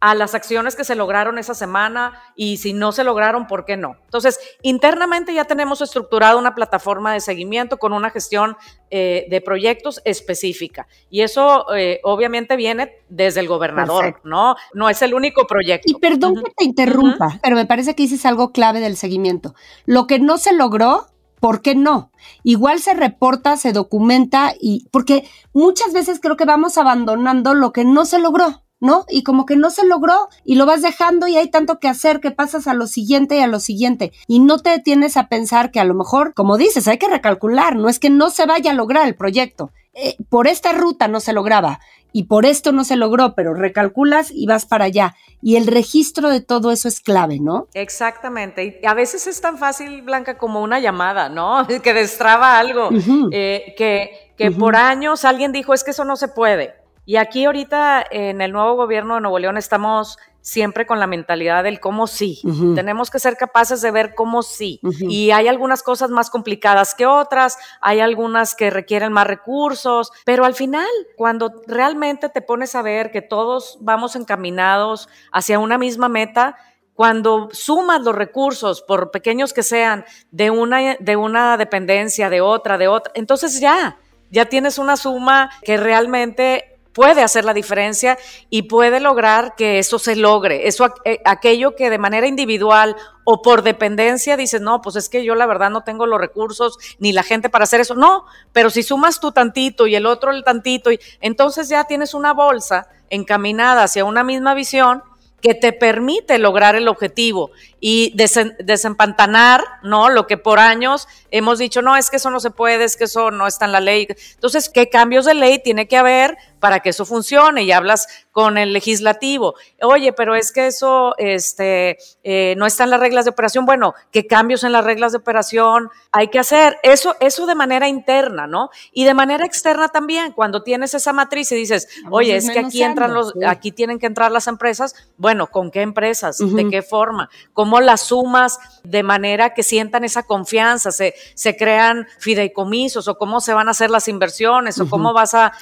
[0.00, 3.78] a las acciones que se lograron esa semana y si no se lograron, ¿por qué
[3.78, 3.96] no?
[4.04, 8.56] Entonces, internamente ya tenemos estructurado una plataforma de seguimiento con una gestión
[8.90, 10.86] eh, de proyectos específica.
[11.08, 14.54] Y eso eh, obviamente viene desde el gobernador, ¿no?
[14.74, 15.90] No es el único proyecto.
[15.90, 19.54] Y perdón que te interrumpa, pero me parece que dices algo clave del seguimiento.
[19.86, 21.06] Lo que no se logró
[21.42, 22.12] ¿Por qué no?
[22.44, 27.84] Igual se reporta, se documenta y porque muchas veces creo que vamos abandonando lo que
[27.84, 29.06] no se logró, ¿no?
[29.08, 32.20] Y como que no se logró y lo vas dejando y hay tanto que hacer
[32.20, 35.72] que pasas a lo siguiente y a lo siguiente y no te detienes a pensar
[35.72, 38.70] que a lo mejor, como dices, hay que recalcular, no es que no se vaya
[38.70, 39.72] a lograr el proyecto.
[39.94, 41.80] Eh, por esta ruta no se lograba
[42.12, 45.14] y por esto no se logró, pero recalculas y vas para allá.
[45.40, 47.66] Y el registro de todo eso es clave, ¿no?
[47.74, 48.80] Exactamente.
[48.82, 51.66] Y a veces es tan fácil, Blanca, como una llamada, ¿no?
[51.82, 52.90] que destraba algo,
[53.32, 56.74] eh, que, que por años alguien dijo, es que eso no se puede.
[57.04, 61.64] Y aquí ahorita en el nuevo gobierno de Nuevo León estamos siempre con la mentalidad
[61.64, 62.42] del cómo sí.
[62.74, 64.80] Tenemos que ser capaces de ver cómo sí.
[65.00, 70.44] Y hay algunas cosas más complicadas que otras, hay algunas que requieren más recursos, pero
[70.44, 76.08] al final, cuando realmente te pones a ver que todos vamos encaminados hacia una misma
[76.08, 76.56] meta,
[76.94, 82.78] cuando sumas los recursos, por pequeños que sean, de una, de una dependencia, de otra,
[82.78, 83.96] de otra, entonces ya,
[84.30, 88.18] ya tienes una suma que realmente puede hacer la diferencia
[88.50, 90.68] y puede lograr que eso se logre.
[90.68, 95.24] Eso, eh, aquello que de manera individual o por dependencia dices, no, pues es que
[95.24, 97.94] yo la verdad no tengo los recursos ni la gente para hacer eso.
[97.94, 102.14] No, pero si sumas tú tantito y el otro el tantito, y entonces ya tienes
[102.14, 105.02] una bolsa encaminada hacia una misma visión
[105.40, 107.50] que te permite lograr el objetivo
[107.84, 110.08] y desempantanar, ¿no?
[110.08, 113.04] Lo que por años hemos dicho, no, es que eso no se puede, es que
[113.04, 114.06] eso no está en la ley.
[114.34, 117.64] Entonces, ¿qué cambios de ley tiene que haber para que eso funcione?
[117.64, 119.56] Y hablas con el legislativo.
[119.82, 123.66] Oye, pero es que eso este, eh, no está en las reglas de operación.
[123.66, 126.78] Bueno, ¿qué cambios en las reglas de operación hay que hacer?
[126.84, 128.70] Eso, eso de manera interna, ¿no?
[128.92, 132.84] Y de manera externa también, cuando tienes esa matriz y dices, oye, es que aquí
[132.84, 134.94] entran los, aquí tienen que entrar las empresas.
[135.16, 136.38] Bueno, ¿con qué empresas?
[136.38, 137.28] ¿De qué forma?
[137.52, 143.16] ¿Cómo cómo las sumas de manera que sientan esa confianza, se, se crean fideicomisos o
[143.16, 145.52] cómo se van a hacer las inversiones o cómo vas a,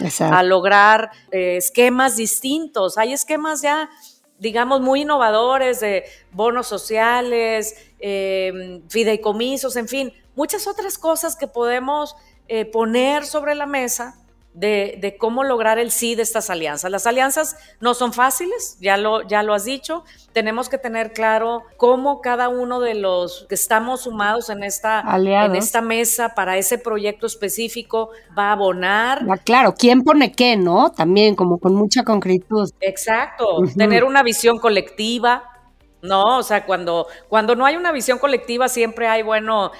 [0.43, 2.99] lograr eh, esquemas distintos.
[2.99, 3.89] Hay esquemas ya
[4.41, 12.17] digamos, muy innovadores de bonos sociales, em, fideicomisos, en fin, muchas otras cosas que podemos
[12.49, 14.20] eh, poner sobre la mesa
[14.55, 16.91] de, cómo lograr el sí de estas alianzas.
[16.91, 20.05] Las alianzas no son fáciles, ya lo, ya lo has dicho.
[20.33, 25.57] Tenemos que tener claro cómo cada uno de los que estamos sumados en esta, en
[25.57, 29.25] esta mesa para ese proyecto específico va a abonar.
[29.31, 30.91] Ah, claro, ¿quién pone qué, no?
[30.91, 32.71] También como con mucha concretud.
[32.81, 35.45] Exacto, tener una visión colectiva,
[36.03, 39.73] no, o sea, cuando, cuando no hay una visión colectiva siempre hay, bueno,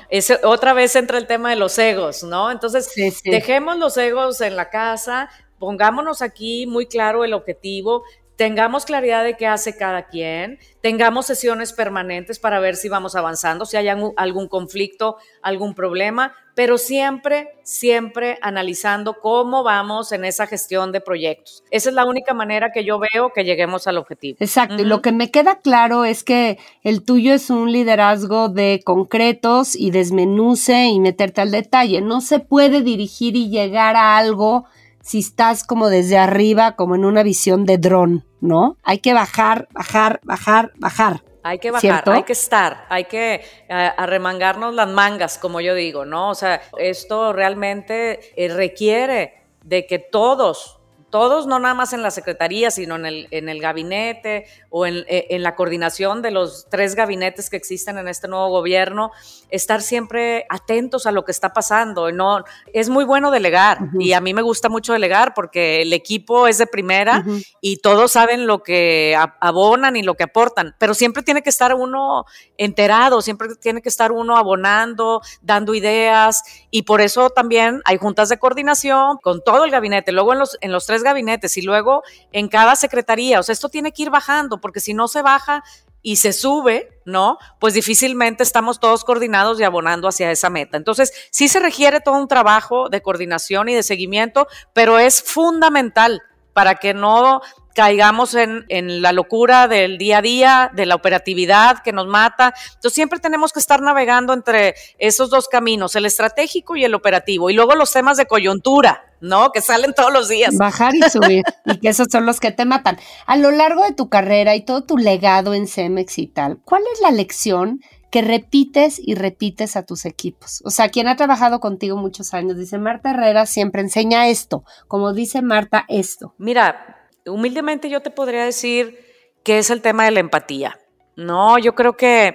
[0.45, 2.51] otra vez entra el tema de los egos, ¿no?
[2.51, 2.93] Entonces,
[3.25, 8.05] dejemos los egos en la casa, pongámonos aquí muy claro el objetivo,
[8.41, 13.67] tengamos claridad de qué hace cada quien, tengamos sesiones permanentes para ver si vamos avanzando,
[13.67, 20.91] si hay algún conflicto, algún problema, pero siempre, siempre analizando cómo vamos en esa gestión
[20.91, 21.63] de proyectos.
[21.71, 24.39] Esa es la única manera que yo veo que lleguemos al objetivo.
[24.41, 28.81] Exacto, y lo que me queda claro es que el tuyo es un liderazgo de
[28.83, 32.01] concretos y desmenuce y meterte al detalle.
[32.01, 34.65] No se puede dirigir y llegar a algo
[35.03, 38.77] si estás como desde arriba, como en una visión de dron, ¿no?
[38.83, 41.23] Hay que bajar, bajar, bajar, bajar.
[41.43, 46.05] Hay que bajar, hay que estar, hay que eh, arremangarnos las mangas, como yo digo,
[46.05, 46.29] ¿no?
[46.29, 50.80] O sea, esto realmente eh, requiere de que todos,
[51.11, 55.05] todos, no nada más en la secretaría, sino en el, en el gabinete o en,
[55.09, 59.11] eh, en, la coordinación de los tres gabinetes que existen en este nuevo gobierno,
[59.51, 62.13] estar siempre atentos a lo que está pasando.
[62.13, 66.47] No, es muy bueno delegar y a mí me gusta mucho delegar porque el equipo
[66.47, 67.25] es de primera
[67.61, 71.75] y todos saben lo que abonan y lo que aportan, pero siempre tiene que estar
[71.75, 72.25] uno
[72.57, 78.29] enterado, siempre tiene que estar uno abonando, dando ideas y por eso también hay juntas
[78.29, 82.03] de coordinación con todo el gabinete, luego en los, en los tres gabinetes y luego
[82.33, 83.41] en cada secretaría.
[83.41, 85.63] O sea, esto tiene que ir bajando, porque si no se baja
[86.03, 87.39] y se sube, ¿no?
[87.59, 90.77] Pues difícilmente estamos todos coordinados y abonando hacia esa meta.
[90.77, 96.23] Entonces, sí se requiere todo un trabajo de coordinación y de seguimiento, pero es fundamental
[96.53, 97.43] para que no
[97.75, 102.53] caigamos en, en, la locura del día a día, de la operatividad que nos mata.
[102.75, 107.51] Entonces siempre tenemos que estar navegando entre esos dos caminos, el estratégico y el operativo,
[107.51, 109.53] y luego los temas de coyuntura, ¿no?
[109.53, 110.57] Que salen todos los días.
[110.57, 112.99] Bajar y subir, y que esos son los que te matan.
[113.27, 116.83] A lo largo de tu carrera y todo tu legado en Cemex y tal, ¿cuál
[116.93, 117.81] es la lección
[118.11, 120.63] que repites y repites a tus equipos?
[120.65, 125.13] O sea, quien ha trabajado contigo muchos años, dice Marta Herrera, siempre enseña esto, como
[125.13, 126.35] dice Marta, esto.
[126.39, 128.99] Mira, humildemente yo te podría decir
[129.45, 130.79] que es el tema de la empatía.
[131.17, 132.35] No, yo creo que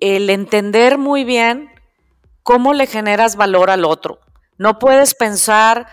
[0.00, 1.68] el entender muy bien
[2.42, 4.20] cómo le generas valor al otro.
[4.58, 5.86] No puedes pensar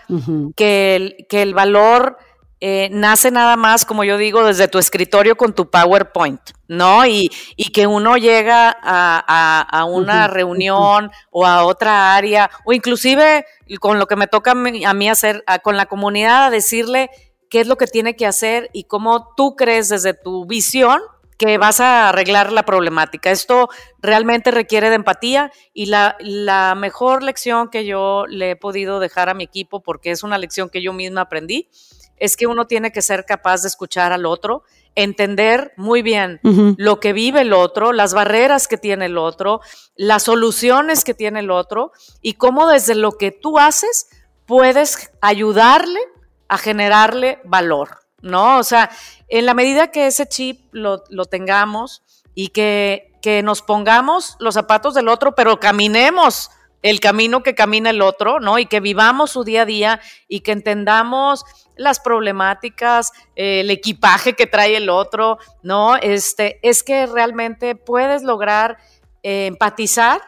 [0.56, 2.18] que, el, que, el, valor
[2.60, 7.04] eh, nace nada más, como yo digo, desde tu escritorio con tu PowerPoint, ¿no?
[7.06, 13.44] Y, y que uno llega a, a, una reunión o a otra área, o inclusive
[13.80, 17.10] con lo que me toca a mí hacer, con la comunidad, a decirle
[17.50, 21.00] qué es lo que tiene que hacer y cómo tú crees desde tu visión
[21.44, 23.32] que vas a arreglar la problemática.
[23.32, 23.68] Esto
[24.00, 29.28] realmente requiere de empatía y la, la, mejor lección que yo le he podido dejar
[29.28, 31.68] a mi equipo, porque es una lección que yo misma aprendí,
[32.16, 34.62] es que uno tiene que ser capaz de escuchar al otro,
[34.94, 36.38] entender muy bien
[36.76, 39.60] lo que vive el otro, las barreras que tiene el otro,
[39.96, 44.06] las soluciones que tiene el otro y cómo desde lo que tú haces
[44.46, 45.98] puedes ayudarle
[46.46, 48.58] a generarle valor, ¿no?
[48.58, 48.90] O sea,
[49.28, 52.02] en la medida que ese chip lo, lo tengamos
[52.34, 56.50] y que, que nos pongamos los zapatos del otro, pero caminemos
[56.82, 58.58] el camino que camina el otro, ¿no?
[58.58, 61.44] Y que vivamos su día a día y que entendamos
[61.76, 65.96] las problemáticas, el equipaje que trae el otro, ¿no?
[65.96, 68.78] Este, es que realmente puedes lograr
[69.22, 70.20] eh, empatizar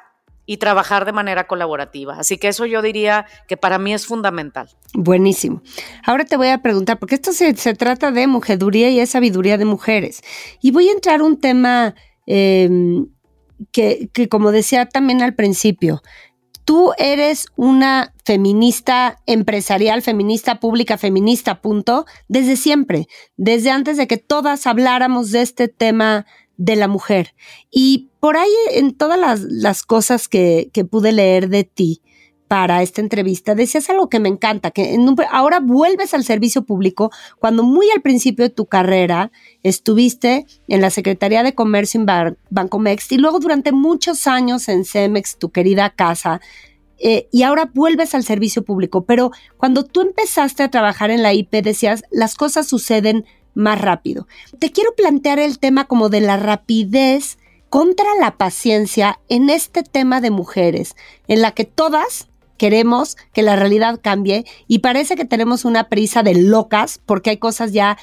[0.46, 2.16] y trabajar de manera colaborativa.
[2.18, 4.68] Así que eso yo diría que para mí es fundamental.
[4.92, 5.62] Buenísimo.
[6.04, 9.64] Ahora te voy a preguntar, porque esto se, trata de mujeduría y es sabiduría de
[9.64, 10.22] mujeres.
[10.60, 11.94] Y voy a entrar un tema
[12.26, 13.06] em,
[13.72, 16.02] que, que, como decía también al principio,
[16.64, 24.16] tú eres una feminista empresarial, feminista pública, feminista, punto, desde siempre, desde antes de que
[24.16, 26.26] todas habláramos de este tema
[26.56, 27.34] de la mujer.
[27.70, 32.00] Y por ahí en todas las, cosas que, pude leer de ti
[32.48, 34.96] para esta entrevista, decías algo que me encanta, que
[35.30, 40.90] ahora vuelves al servicio público cuando muy al principio de tu carrera estuviste en la
[40.90, 46.40] Secretaría de Comercio en Bancomex y luego durante muchos años en Cemex, tu querida casa,
[46.98, 49.04] eh, y ahora vuelves al servicio público.
[49.04, 54.26] Pero cuando tú empezaste a trabajar en la IP, decías, las cosas suceden más rápido.
[54.58, 57.38] Te quiero plantear el tema como de la rapidez
[57.70, 60.94] contra la paciencia en este tema de mujeres,
[61.26, 66.22] en la que todas queremos que la realidad cambie y parece que tenemos una prisa
[66.22, 67.98] de locas porque hay cosas ya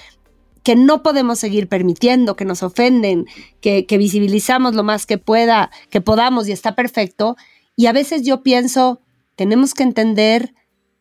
[0.64, 3.26] que no podemos seguir permitiendo, que nos ofenden,
[3.62, 7.36] que, visibilizamos lo más que pueda, que podamos y está perfecto.
[7.76, 9.02] Y a veces yo pienso,
[9.36, 10.54] tenemos que entender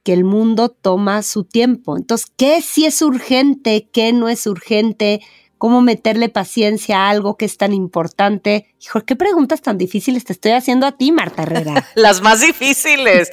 [0.02, 1.96] que el mundo toma su tiempo.
[1.96, 3.88] Entonces, ¿qué sí es urgente?
[3.92, 5.20] ¿Qué no es urgente?
[5.60, 8.74] cómo meterle paciencia a algo que es tan importante.
[8.82, 11.86] Hijo, qué preguntas tan difíciles te estoy haciendo a ti, Marta Herrera.
[11.96, 13.30] Las más difíciles.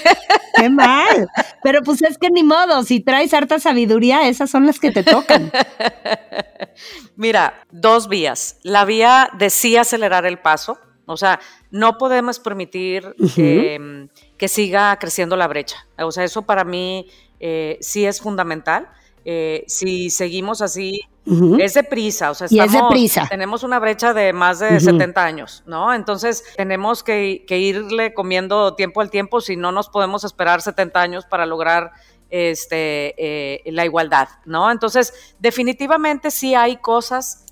[0.56, 1.28] qué mal.
[1.62, 5.04] Pero pues es que ni modo, si traes harta sabiduría, esas son las que te
[5.04, 5.52] tocan.
[7.14, 8.56] Mira, dos vías.
[8.64, 10.76] La vía de sí acelerar el paso,
[11.06, 11.38] o sea,
[11.70, 14.08] no podemos permitir que,
[14.48, 15.86] siga creciendo la brecha.
[15.98, 17.08] O sea, eso para mí
[17.40, 18.88] eh, sí es fundamental.
[19.24, 21.02] Eh, si seguimos así,
[21.58, 22.48] es de prisa, o sea,
[23.28, 25.92] tenemos una brecha de más de 70 años, ¿no?
[25.92, 31.26] Entonces tenemos que, irle comiendo tiempo al tiempo si no nos podemos esperar 70 años
[31.26, 31.92] para lograr
[32.30, 34.70] este, eh, la igualdad, ¿no?
[34.70, 37.44] Entonces, definitivamente sí hay cosas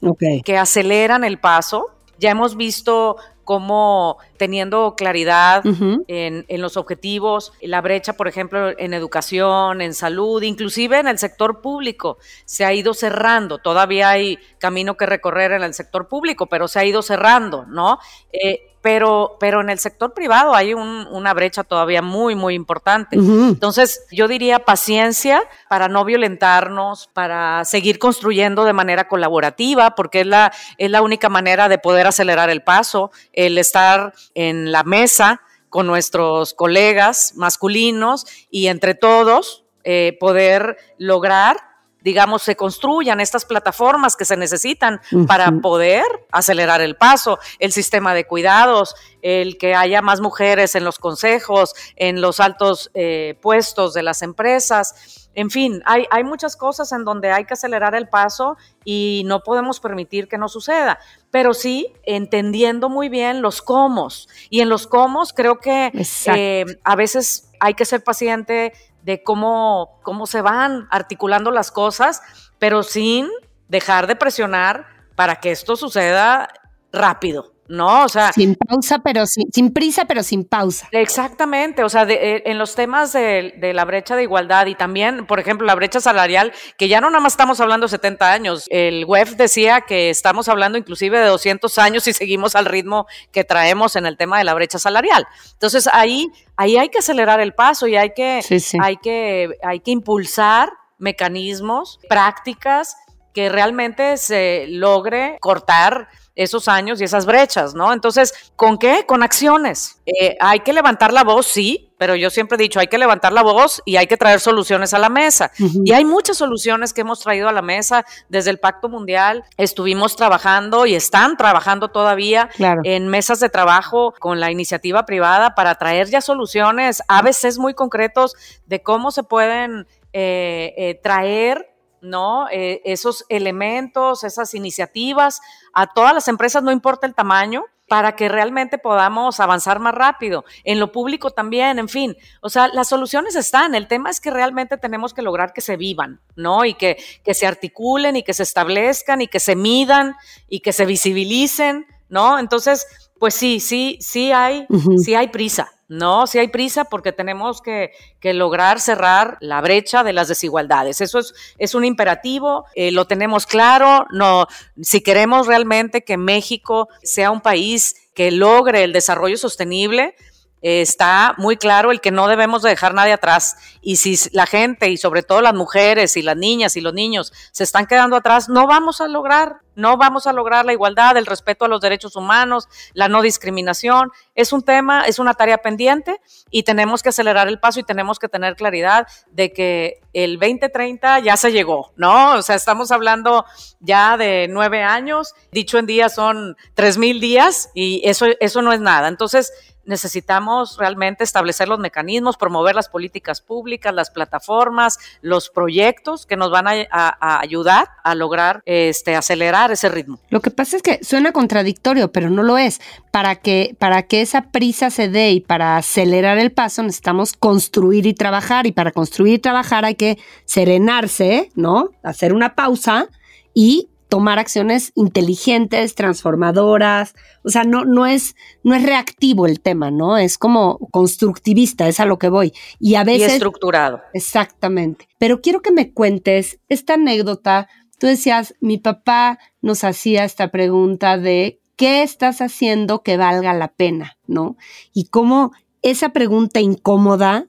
[0.45, 1.87] que aceleran el paso.
[2.19, 3.17] Ya hemos visto
[3.49, 5.65] cómo teniendo claridad
[6.07, 11.63] en, los objetivos, la brecha, por ejemplo, en educación, en salud, inclusive en el sector
[11.63, 13.57] público, se ha ido cerrando.
[13.57, 17.99] Todavía hay camino que recorrer en el sector público, pero se ha ido cerrando, ¿no?
[18.31, 23.17] Eh, pero, pero en el sector privado hay una brecha todavía muy, muy importante.
[23.17, 30.27] Entonces, yo diría paciencia para no violentarnos, para seguir construyendo de manera colaborativa, porque es
[30.27, 35.43] la, es la única manera de poder acelerar el paso, el estar en la mesa
[35.69, 41.68] con nuestros colegas masculinos y entre todos eh, poder lograr
[42.09, 48.15] digamos, se construyan estas plataformas que se necesitan para poder acelerar el paso, el sistema
[48.15, 53.93] de cuidados, el que haya más mujeres en los consejos, en los altos eh, puestos
[53.93, 55.29] de las empresas.
[55.35, 58.57] En fin, hay, hay muchas cosas en donde hay que acelerar el paso
[58.87, 60.99] y no podemos permitir que no suceda,
[61.31, 64.09] pero sí entendiendo muy bien los cómo.
[64.49, 65.93] Y en los cómo creo que
[66.35, 68.73] eh, a veces hay que ser paciente,
[69.09, 72.21] de cómo, cómo se van articulando las cosas,
[72.59, 73.27] pero sin
[73.67, 74.85] dejar de presionar
[75.15, 76.51] para que esto suceda
[76.93, 77.55] rápido.
[77.69, 78.05] ¿No?
[78.05, 78.33] O sea.
[78.33, 80.89] Sin pausa, pero sin, sin prisa, pero sin pausa.
[80.93, 81.85] Exactamente.
[81.85, 85.67] O sea, eh, en los temas de, la brecha de igualdad y también, por ejemplo,
[85.67, 88.67] la brecha salarial, que ya no nada más estamos hablando de 70 años.
[88.71, 93.45] El WEF decía que estamos hablando inclusive de 200 años y seguimos al ritmo que
[93.45, 95.27] traemos en el tema de la brecha salarial.
[95.53, 98.41] Entonces, ahí, ahí hay que acelerar el paso y hay que,
[98.81, 102.97] Hay que, hay que impulsar mecanismos, prácticas
[103.33, 106.09] que realmente se logre cortar
[106.39, 107.93] esos años y esas brechas, ¿no?
[107.93, 109.05] Entonces, ¿con qué?
[109.07, 110.01] Con acciones.
[110.07, 113.33] Eh, hay que levantar la voz, sí, pero yo siempre he dicho, hay que levantar
[113.33, 115.51] la voz y hay que traer soluciones a la mesa.
[115.85, 119.43] Y hay muchas soluciones que hemos traído a la mesa desde el Pacto Mundial.
[119.57, 122.49] Estuvimos trabajando y están trabajando todavía
[122.85, 127.75] en mesas de trabajo con la iniciativa privada para traer ya soluciones, a veces muy
[127.75, 128.37] concretos
[128.67, 131.68] de cómo se pueden eh, eh, traer
[132.01, 132.49] ¿no?
[132.51, 135.41] Eh, esos elementos, esas iniciativas
[135.73, 140.45] a todas las empresas, no importa el tamaño, para que realmente podamos avanzar más rápido.
[140.63, 142.17] En lo público también, en fin.
[142.43, 143.75] O sea, las soluciones están.
[143.75, 146.67] El tema es que realmente tenemos que lograr que se vivan, ¿no?
[146.67, 150.15] Y que, que se articulen y que se establezcan y que se midan
[150.49, 152.39] y que se visibilicen, ¿no?
[152.39, 152.87] Entonces,
[153.19, 154.67] pues sí, sí, sí hay,
[155.03, 155.73] sí hay prisa.
[155.89, 161.01] No, si hay prisa porque tenemos que, lograr cerrar la brecha de las desigualdades.
[161.01, 164.07] Eso es, es un imperativo, eh, lo tenemos claro.
[164.11, 164.47] No,
[164.83, 170.15] si queremos realmente que México sea un país que logre el desarrollo sostenible,
[170.61, 173.57] está muy claro el que no debemos dejar nadie atrás.
[173.81, 177.33] Y si la gente, y sobre todo las mujeres y las niñas y los niños,
[177.53, 181.25] se están quedando atrás, no vamos a lograr, no vamos a lograr la igualdad, el
[181.25, 184.11] respeto a los derechos humanos, la no discriminación.
[184.35, 186.21] Es un tema, es una tarea pendiente
[186.51, 191.21] y tenemos que acelerar el paso y tenemos que tener claridad de que el 2030
[191.21, 192.33] ya se llegó, ¿no?
[192.33, 193.45] O sea, estamos hablando
[193.79, 198.73] ya de nueve años, dicho en días son tres mil días y eso, eso no
[198.73, 199.07] es nada.
[199.07, 199.53] Entonces,
[199.89, 206.51] necesitamos realmente establecer los mecanismos, promover las políticas públicas, las plataformas, los proyectos que nos
[206.51, 210.21] van a, ayudar a lograr este, acelerar ese ritmo.
[210.29, 212.81] Lo que pasa es que suena contradictorio, pero no lo es.
[213.11, 218.07] Para que, para que esa prisa se dé y para acelerar el paso necesitamos construir
[218.07, 221.91] y trabajar y para construir y trabajar hay que serenarse, ¿no?
[222.03, 223.09] Hacer una pausa
[223.55, 227.15] y tomar acciones inteligentes, transformadoras.
[227.45, 228.35] O sea, no, no, es,
[228.65, 230.19] no es reactivo el tema, ¿no?
[230.19, 232.53] Es como constructivista, es a lo que voy.
[232.81, 233.29] Y a veces.
[233.29, 234.01] Y estructurado.
[234.15, 235.09] Exactamente.
[235.19, 237.69] Pero quiero que me cuentes esta anécdota.
[237.99, 243.69] Tú decías, mi papá nos hacía esta pregunta de ¿qué estás haciendo que valga la
[243.69, 244.19] pena?
[244.27, 244.57] ¿No?
[244.93, 245.53] Y cómo
[245.83, 247.47] esa pregunta incómoda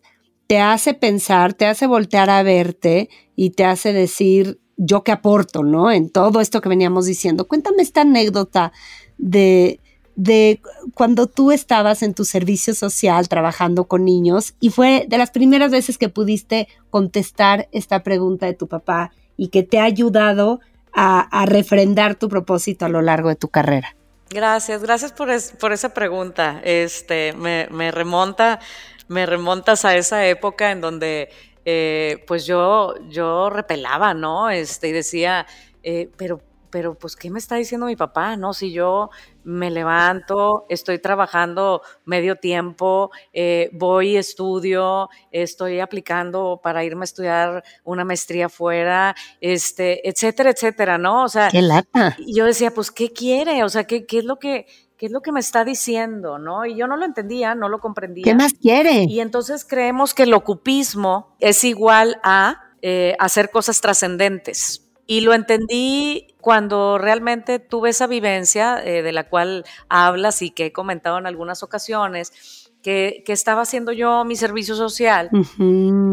[0.47, 5.61] te hace pensar, te hace voltear a verte y te hace decir, yo que aporto,
[5.63, 5.91] ¿no?
[5.91, 7.47] En todo esto que veníamos diciendo.
[7.47, 8.71] Cuéntame esta anécdota
[9.17, 9.81] de,
[10.15, 10.61] de
[10.93, 15.69] cuando tú estabas en tu servicio social trabajando con niños y fue de las primeras
[15.69, 20.61] veces que pudiste contestar esta pregunta de tu papá y que te ha ayudado
[20.93, 23.95] a, refrendar tu propósito a lo largo de tu carrera.
[24.29, 26.61] Gracias, gracias por, por esa pregunta.
[26.63, 28.59] Este, me, me, remonta,
[29.07, 31.29] me remontas a esa época en donde
[31.71, 34.49] eh, pues yo, yo repelaba, ¿no?
[34.49, 35.45] Este, y decía,
[35.83, 36.41] eh, pero
[36.71, 38.37] pero pues, ¿qué me está diciendo mi papá?
[38.37, 39.09] No, si yo
[39.43, 47.63] me levanto, estoy trabajando medio tiempo, eh, voy, estudio, estoy aplicando para irme a estudiar
[47.83, 51.23] una maestría fuera, este, etcétera, etcétera, ¿no?
[51.23, 52.15] O sea, qué lata.
[52.27, 53.63] yo decía, pues, ¿qué quiere?
[53.63, 54.67] O sea, ¿qué, qué es lo que,
[54.99, 56.37] ¿qué es lo que me está diciendo?
[56.37, 56.65] ¿no?
[56.65, 58.25] Y yo no lo entendía, no lo comprendía.
[58.25, 59.05] ¿Qué más quiere?
[59.05, 64.85] Y entonces creemos que el ocupismo es igual a eh, hacer cosas trascendentes.
[65.07, 70.67] Y lo entendí cuando realmente tuve esa vivencia eh, de la cual hablas y que
[70.67, 75.29] he comentado en algunas ocasiones, que, estaba haciendo yo mi servicio social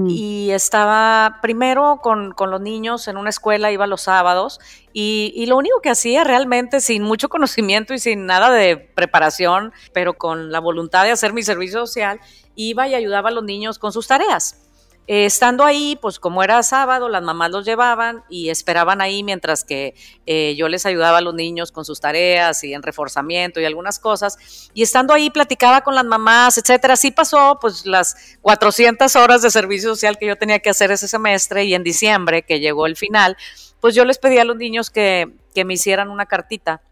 [0.09, 4.59] y estaba primero con, los niños en una escuela, iba los sábados
[4.93, 9.73] y, y, lo único que hacía realmente sin mucho conocimiento y sin nada de preparación,
[9.93, 12.21] pero con la voluntad de hacer mi servicio social,
[12.55, 14.66] iba y ayudaba a los niños con sus tareas.
[15.09, 19.63] Eh, estando ahí, pues como era sábado, las mamás los llevaban y esperaban ahí mientras
[19.63, 19.95] que
[20.27, 24.01] eh, yo les ayudaba a los niños con sus tareas y en reforzamiento y algunas
[24.01, 24.71] cosas.
[24.75, 26.95] Y estando ahí platicaba con las mamás, etcétera.
[26.95, 31.07] Así pasó pues las 400 horas de servicio social que yo tenía que hacer ese
[31.07, 33.37] semestre y en diciembre, que llegó el final,
[33.81, 36.83] pues yo les pedí a los niños que, que me hicieran una cartita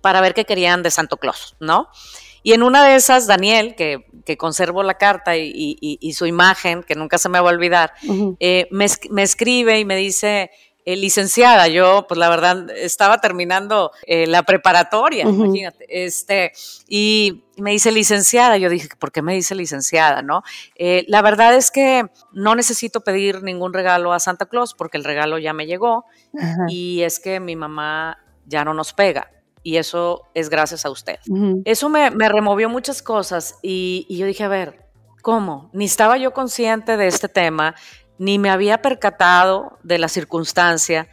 [0.00, 1.88] para ver qué querían de Santo Claus, ¿no?
[2.44, 6.94] Y en una de esas, Daniel, que, que conservo la carta y, su imagen, que
[6.94, 7.94] nunca se me va a olvidar,
[8.38, 10.50] eh, me, escribe y me dice,
[10.84, 16.52] eh, licenciada, yo pues la verdad estaba terminando eh, la preparatoria, imagínate, este,
[16.86, 20.20] y me dice licenciada, yo dije, ¿por qué me dice licenciada?
[20.20, 20.42] ¿no?
[20.76, 25.38] la verdad es que no necesito pedir ningún regalo a Santa Claus porque el regalo
[25.38, 26.04] ya me llegó
[26.68, 29.30] y es que mi mamá ya no nos pega
[29.64, 31.18] y eso es gracias a usted.
[31.64, 34.86] Eso me, removió muchas cosas y, yo dije, a ver,
[35.22, 35.70] ¿cómo?
[35.72, 37.74] Ni estaba yo consciente de este tema,
[38.18, 41.08] ni me había percatado de la circunstancia,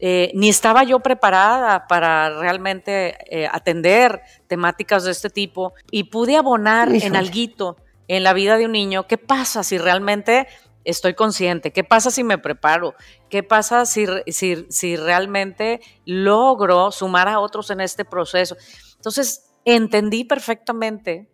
[0.00, 6.36] eh, ni estaba yo preparada para realmente eh, atender temáticas de este tipo y pude
[6.36, 7.76] abonar en alguito
[8.08, 9.06] en la vida de un niño.
[9.06, 10.48] ¿Qué pasa si realmente
[10.84, 11.72] estoy consciente?
[11.72, 12.94] ¿Qué pasa si me preparo?
[13.28, 18.56] ¿Qué pasa si, si, realmente logro sumar a otros en este proceso?
[18.96, 21.28] Entonces, entendí perfectamente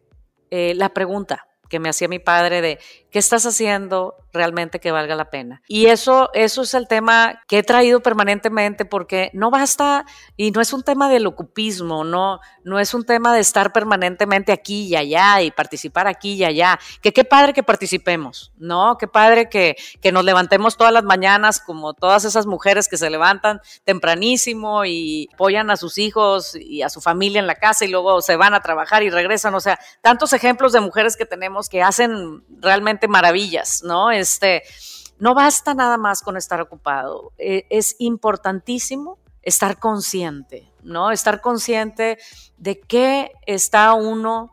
[0.51, 2.79] eh, la pregunta que me hacía mi padre de
[3.11, 5.63] qué estás haciendo realmente que valga la pena.
[5.69, 10.05] Y eso, eso es el tema que he traído permanentemente porque no basta
[10.37, 14.53] y no es un tema del ocupismo, no, no es un tema de estar permanentemente
[14.53, 16.79] aquí y allá y participar aquí y allá.
[17.01, 18.99] Que qué padre que participemos, ¿no?
[18.99, 23.11] Qué padre que, que nos levantemos todas las mañanas como todas esas mujeres que se
[23.11, 27.89] levantan tempranísimo y apoyan a sus hijos y a su familia en la casa y
[27.89, 29.55] luego se van a trabajar y regresan.
[29.55, 34.11] O sea, tantos ejemplos de mujeres que tenemos que hacen realmente maravillas, ¿no?
[34.11, 34.63] Este,
[35.19, 41.11] no basta nada más con estar ocupado, eh, es importantísimo estar consciente, ¿no?
[41.11, 42.19] Estar consciente
[42.57, 44.53] de qué está uno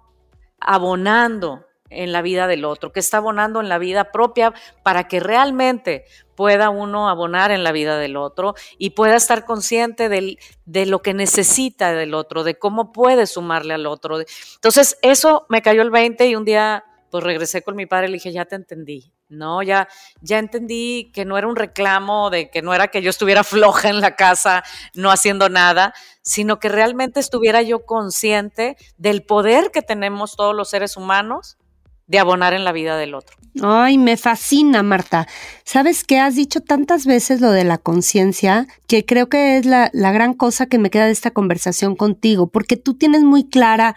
[0.59, 5.19] abonando en la vida del otro, qué está abonando en la vida propia para que
[5.19, 11.01] realmente pueda uno abonar en la vida del otro y pueda estar consciente de lo
[11.01, 14.19] que necesita del otro, de cómo puede sumarle al otro.
[14.55, 16.83] Entonces, eso me cayó el 20 y un día
[17.15, 19.63] pues regresé con mi padre y le dije, ya te entendí, ¿no?
[19.63, 19.87] Ya,
[20.19, 23.87] ya entendí que no era un reclamo de que no era que yo estuviera floja
[23.87, 25.93] en la casa, no haciendo nada,
[26.23, 31.57] sino que realmente estuviera yo consciente del poder que tenemos todos los seres humanos
[32.05, 33.37] de abonar en la vida del otro.
[33.63, 35.25] Ay, me fascina, Marta.
[35.63, 36.19] ¿Sabes qué?
[36.19, 40.33] Has dicho tantas veces lo de la conciencia que creo que es la, la gran
[40.33, 43.95] cosa que me queda de esta conversación contigo, porque tú tienes muy clara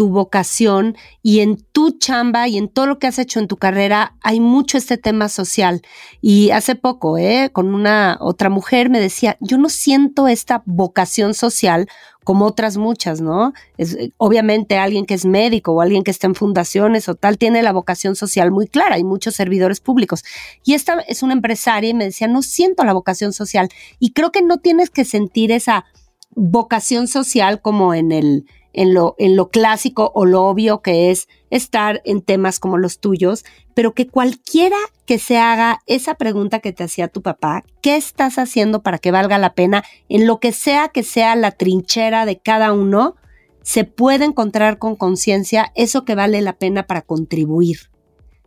[0.00, 3.58] tu vocación y en tu chamba y en todo lo que has hecho en tu
[3.58, 5.82] carrera hay mucho este tema social.
[6.22, 7.50] Y hace poco, ¿eh?
[7.52, 11.86] con una otra mujer me decía, yo no siento esta vocación social
[12.24, 13.52] como otras muchas, ¿no?
[13.76, 17.62] Es, obviamente alguien que es médico o alguien que está en fundaciones o tal tiene
[17.62, 20.24] la vocación social muy clara, hay muchos servidores públicos.
[20.64, 23.68] Y esta es una empresaria y me decía, no siento la vocación social.
[23.98, 25.84] Y creo que no tienes que sentir esa
[26.34, 31.28] vocación social como en el en lo, en lo clásico o lo obvio que es
[31.50, 33.44] estar en temas como los tuyos,
[33.74, 38.38] pero que cualquiera que se haga esa pregunta que te hacía tu papá, ¿qué estás
[38.38, 39.84] haciendo para que valga la pena?
[40.08, 43.16] En lo que sea que sea la trinchera de cada uno,
[43.62, 47.90] se puede encontrar con conciencia eso que vale la pena para contribuir.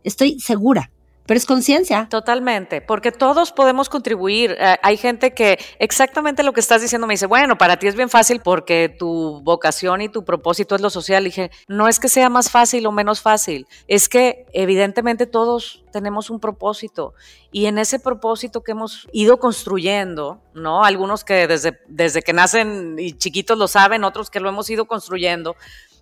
[0.02, 0.90] Estoy segura
[1.26, 2.06] pero es conciencia.
[2.10, 4.56] Totalmente, porque todos podemos contribuir.
[4.58, 7.96] Eh, hay gente que exactamente lo que estás diciendo me dice, bueno, para ti es
[7.96, 11.22] bien fácil porque tu vocación y tu propósito es lo social.
[11.22, 15.84] Y dije, no es que sea más fácil o menos fácil, es que evidentemente todos
[15.92, 17.14] tenemos un propósito
[17.52, 20.84] y en ese propósito que hemos ido construyendo, ¿no?
[20.84, 24.86] Algunos que desde, desde que nacen y chiquitos lo saben, otros que lo hemos ido
[24.86, 25.54] construyendo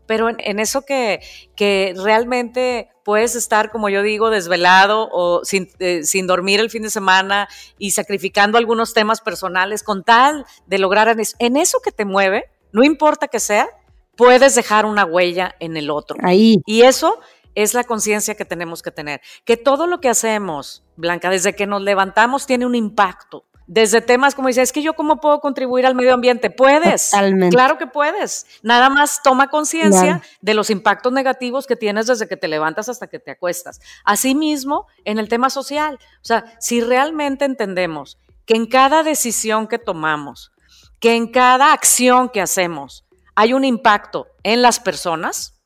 [0.07, 1.21] pero en, eso que,
[1.57, 6.83] que, realmente puedes estar, como yo digo, desvelado o sin, eh, sin, dormir el fin
[6.83, 7.49] de semana
[7.79, 12.85] y sacrificando algunos temas personales con tal de lograr en eso, que te mueve, no
[12.85, 13.69] importa que sea,
[14.17, 16.19] puedes dejar una huella en el otro.
[16.23, 16.59] Ahí.
[16.67, 17.21] Y eso
[17.55, 21.67] es la conciencia que tenemos que tener, que todo lo que hacemos, Blanca, desde que
[21.67, 25.87] nos levantamos tiene un impacto desde temas como dice, es que yo cómo puedo contribuir
[25.87, 26.51] al medio ambiente.
[26.51, 27.11] Puedes,
[27.51, 28.47] claro que puedes.
[28.63, 33.07] Nada más toma conciencia de los impactos negativos que tienes desde que te levantas hasta
[33.07, 33.81] que te acuestas.
[34.05, 39.79] Asimismo, en el tema social, o sea, si realmente entendemos que en cada decisión que
[39.79, 40.53] tomamos,
[41.01, 45.63] que en cada acción que hacemos hay un impacto en las personas,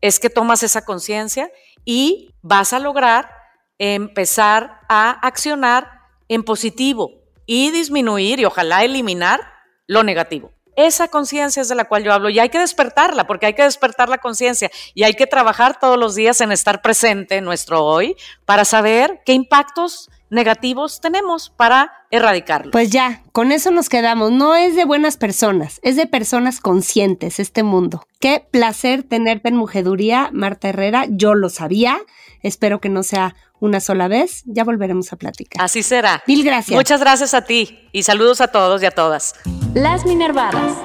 [0.00, 1.52] es que tomas esa conciencia
[1.84, 3.30] y vas a lograr
[3.78, 9.40] empezar a accionar en positivo, y disminuir y ojalá eliminar
[9.86, 10.52] lo negativo.
[10.76, 13.62] Esa conciencia es de la cual yo hablo y hay que despertarla, porque hay que
[13.62, 17.84] despertar la conciencia y hay que trabajar todos los días en estar presente en nuestro
[17.84, 22.70] hoy para saber qué impactos negativos tenemos para erradicarlo.
[22.70, 24.32] Pues ya, con eso nos quedamos.
[24.32, 28.06] No es de buenas personas, es de personas conscientes este mundo.
[28.20, 31.06] Qué placer tenerte en Mujeduría, Marta Herrera.
[31.08, 31.98] Yo lo sabía.
[32.42, 34.42] Espero que no sea una sola vez.
[34.46, 35.62] Ya volveremos a platicar.
[35.64, 36.22] Así será.
[36.26, 36.76] Mil gracias.
[36.76, 39.34] Muchas gracias a ti y saludos a todos y a todas.
[39.74, 40.76] Las Minervadas.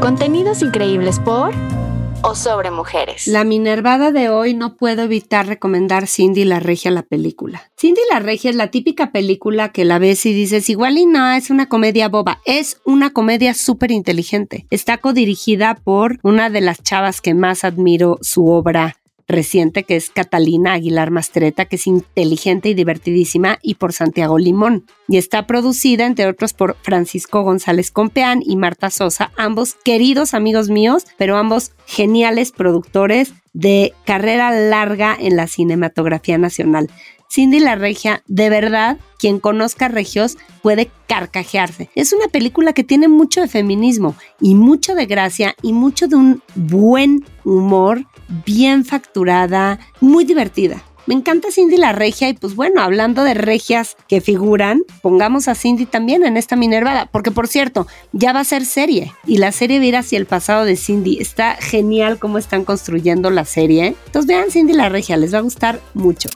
[0.00, 1.52] Contenidos increíbles por
[2.22, 3.26] o sobre mujeres.
[3.26, 7.70] La Minervada de hoy no puedo evitar recomendar Cindy la Regia la película.
[7.78, 11.32] Cindy la Regia es la típica película que la ves y dices igual y no,
[11.32, 12.40] es una comedia boba.
[12.44, 14.66] Es una comedia súper inteligente.
[14.70, 18.96] Está codirigida por una de las chavas que más admiro su obra
[19.32, 24.86] reciente, que es Catalina Aguilar Mastreta, que es inteligente y divertidísima, y por Santiago Limón.
[25.08, 30.68] Y está producida, entre otros, por Francisco González Compeán y Marta Sosa, ambos queridos amigos
[30.68, 36.88] míos, pero ambos geniales productores de carrera larga en la cinematografía nacional.
[37.32, 41.88] Cindy la Regia, de verdad, quien conozca Regios puede carcajearse.
[41.94, 46.16] Es una película que tiene mucho de feminismo y mucho de gracia y mucho de
[46.16, 50.82] un buen humor, bien facturada, muy divertida.
[51.06, 55.56] Me encanta Cindy la regia y pues bueno, hablando de regias que figuran, pongamos a
[55.56, 59.50] Cindy también en esta Minervada, porque por cierto, ya va a ser serie y la
[59.50, 61.18] serie va a ir hacia el pasado de Cindy.
[61.20, 63.96] Está genial cómo están construyendo la serie.
[64.06, 66.28] Entonces vean Cindy la regia, les va a gustar mucho.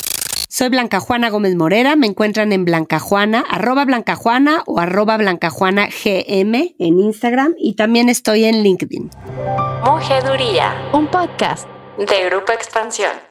[0.49, 5.17] Soy Blanca Juana Gómez Morera, me encuentran en Blanca Juana, arroba Blanca Juana o arroba
[5.17, 9.11] Blanca Juana GM en Instagram y también estoy en LinkedIn.
[9.85, 13.26] Mujeduría, un podcast de Grupo Expansión.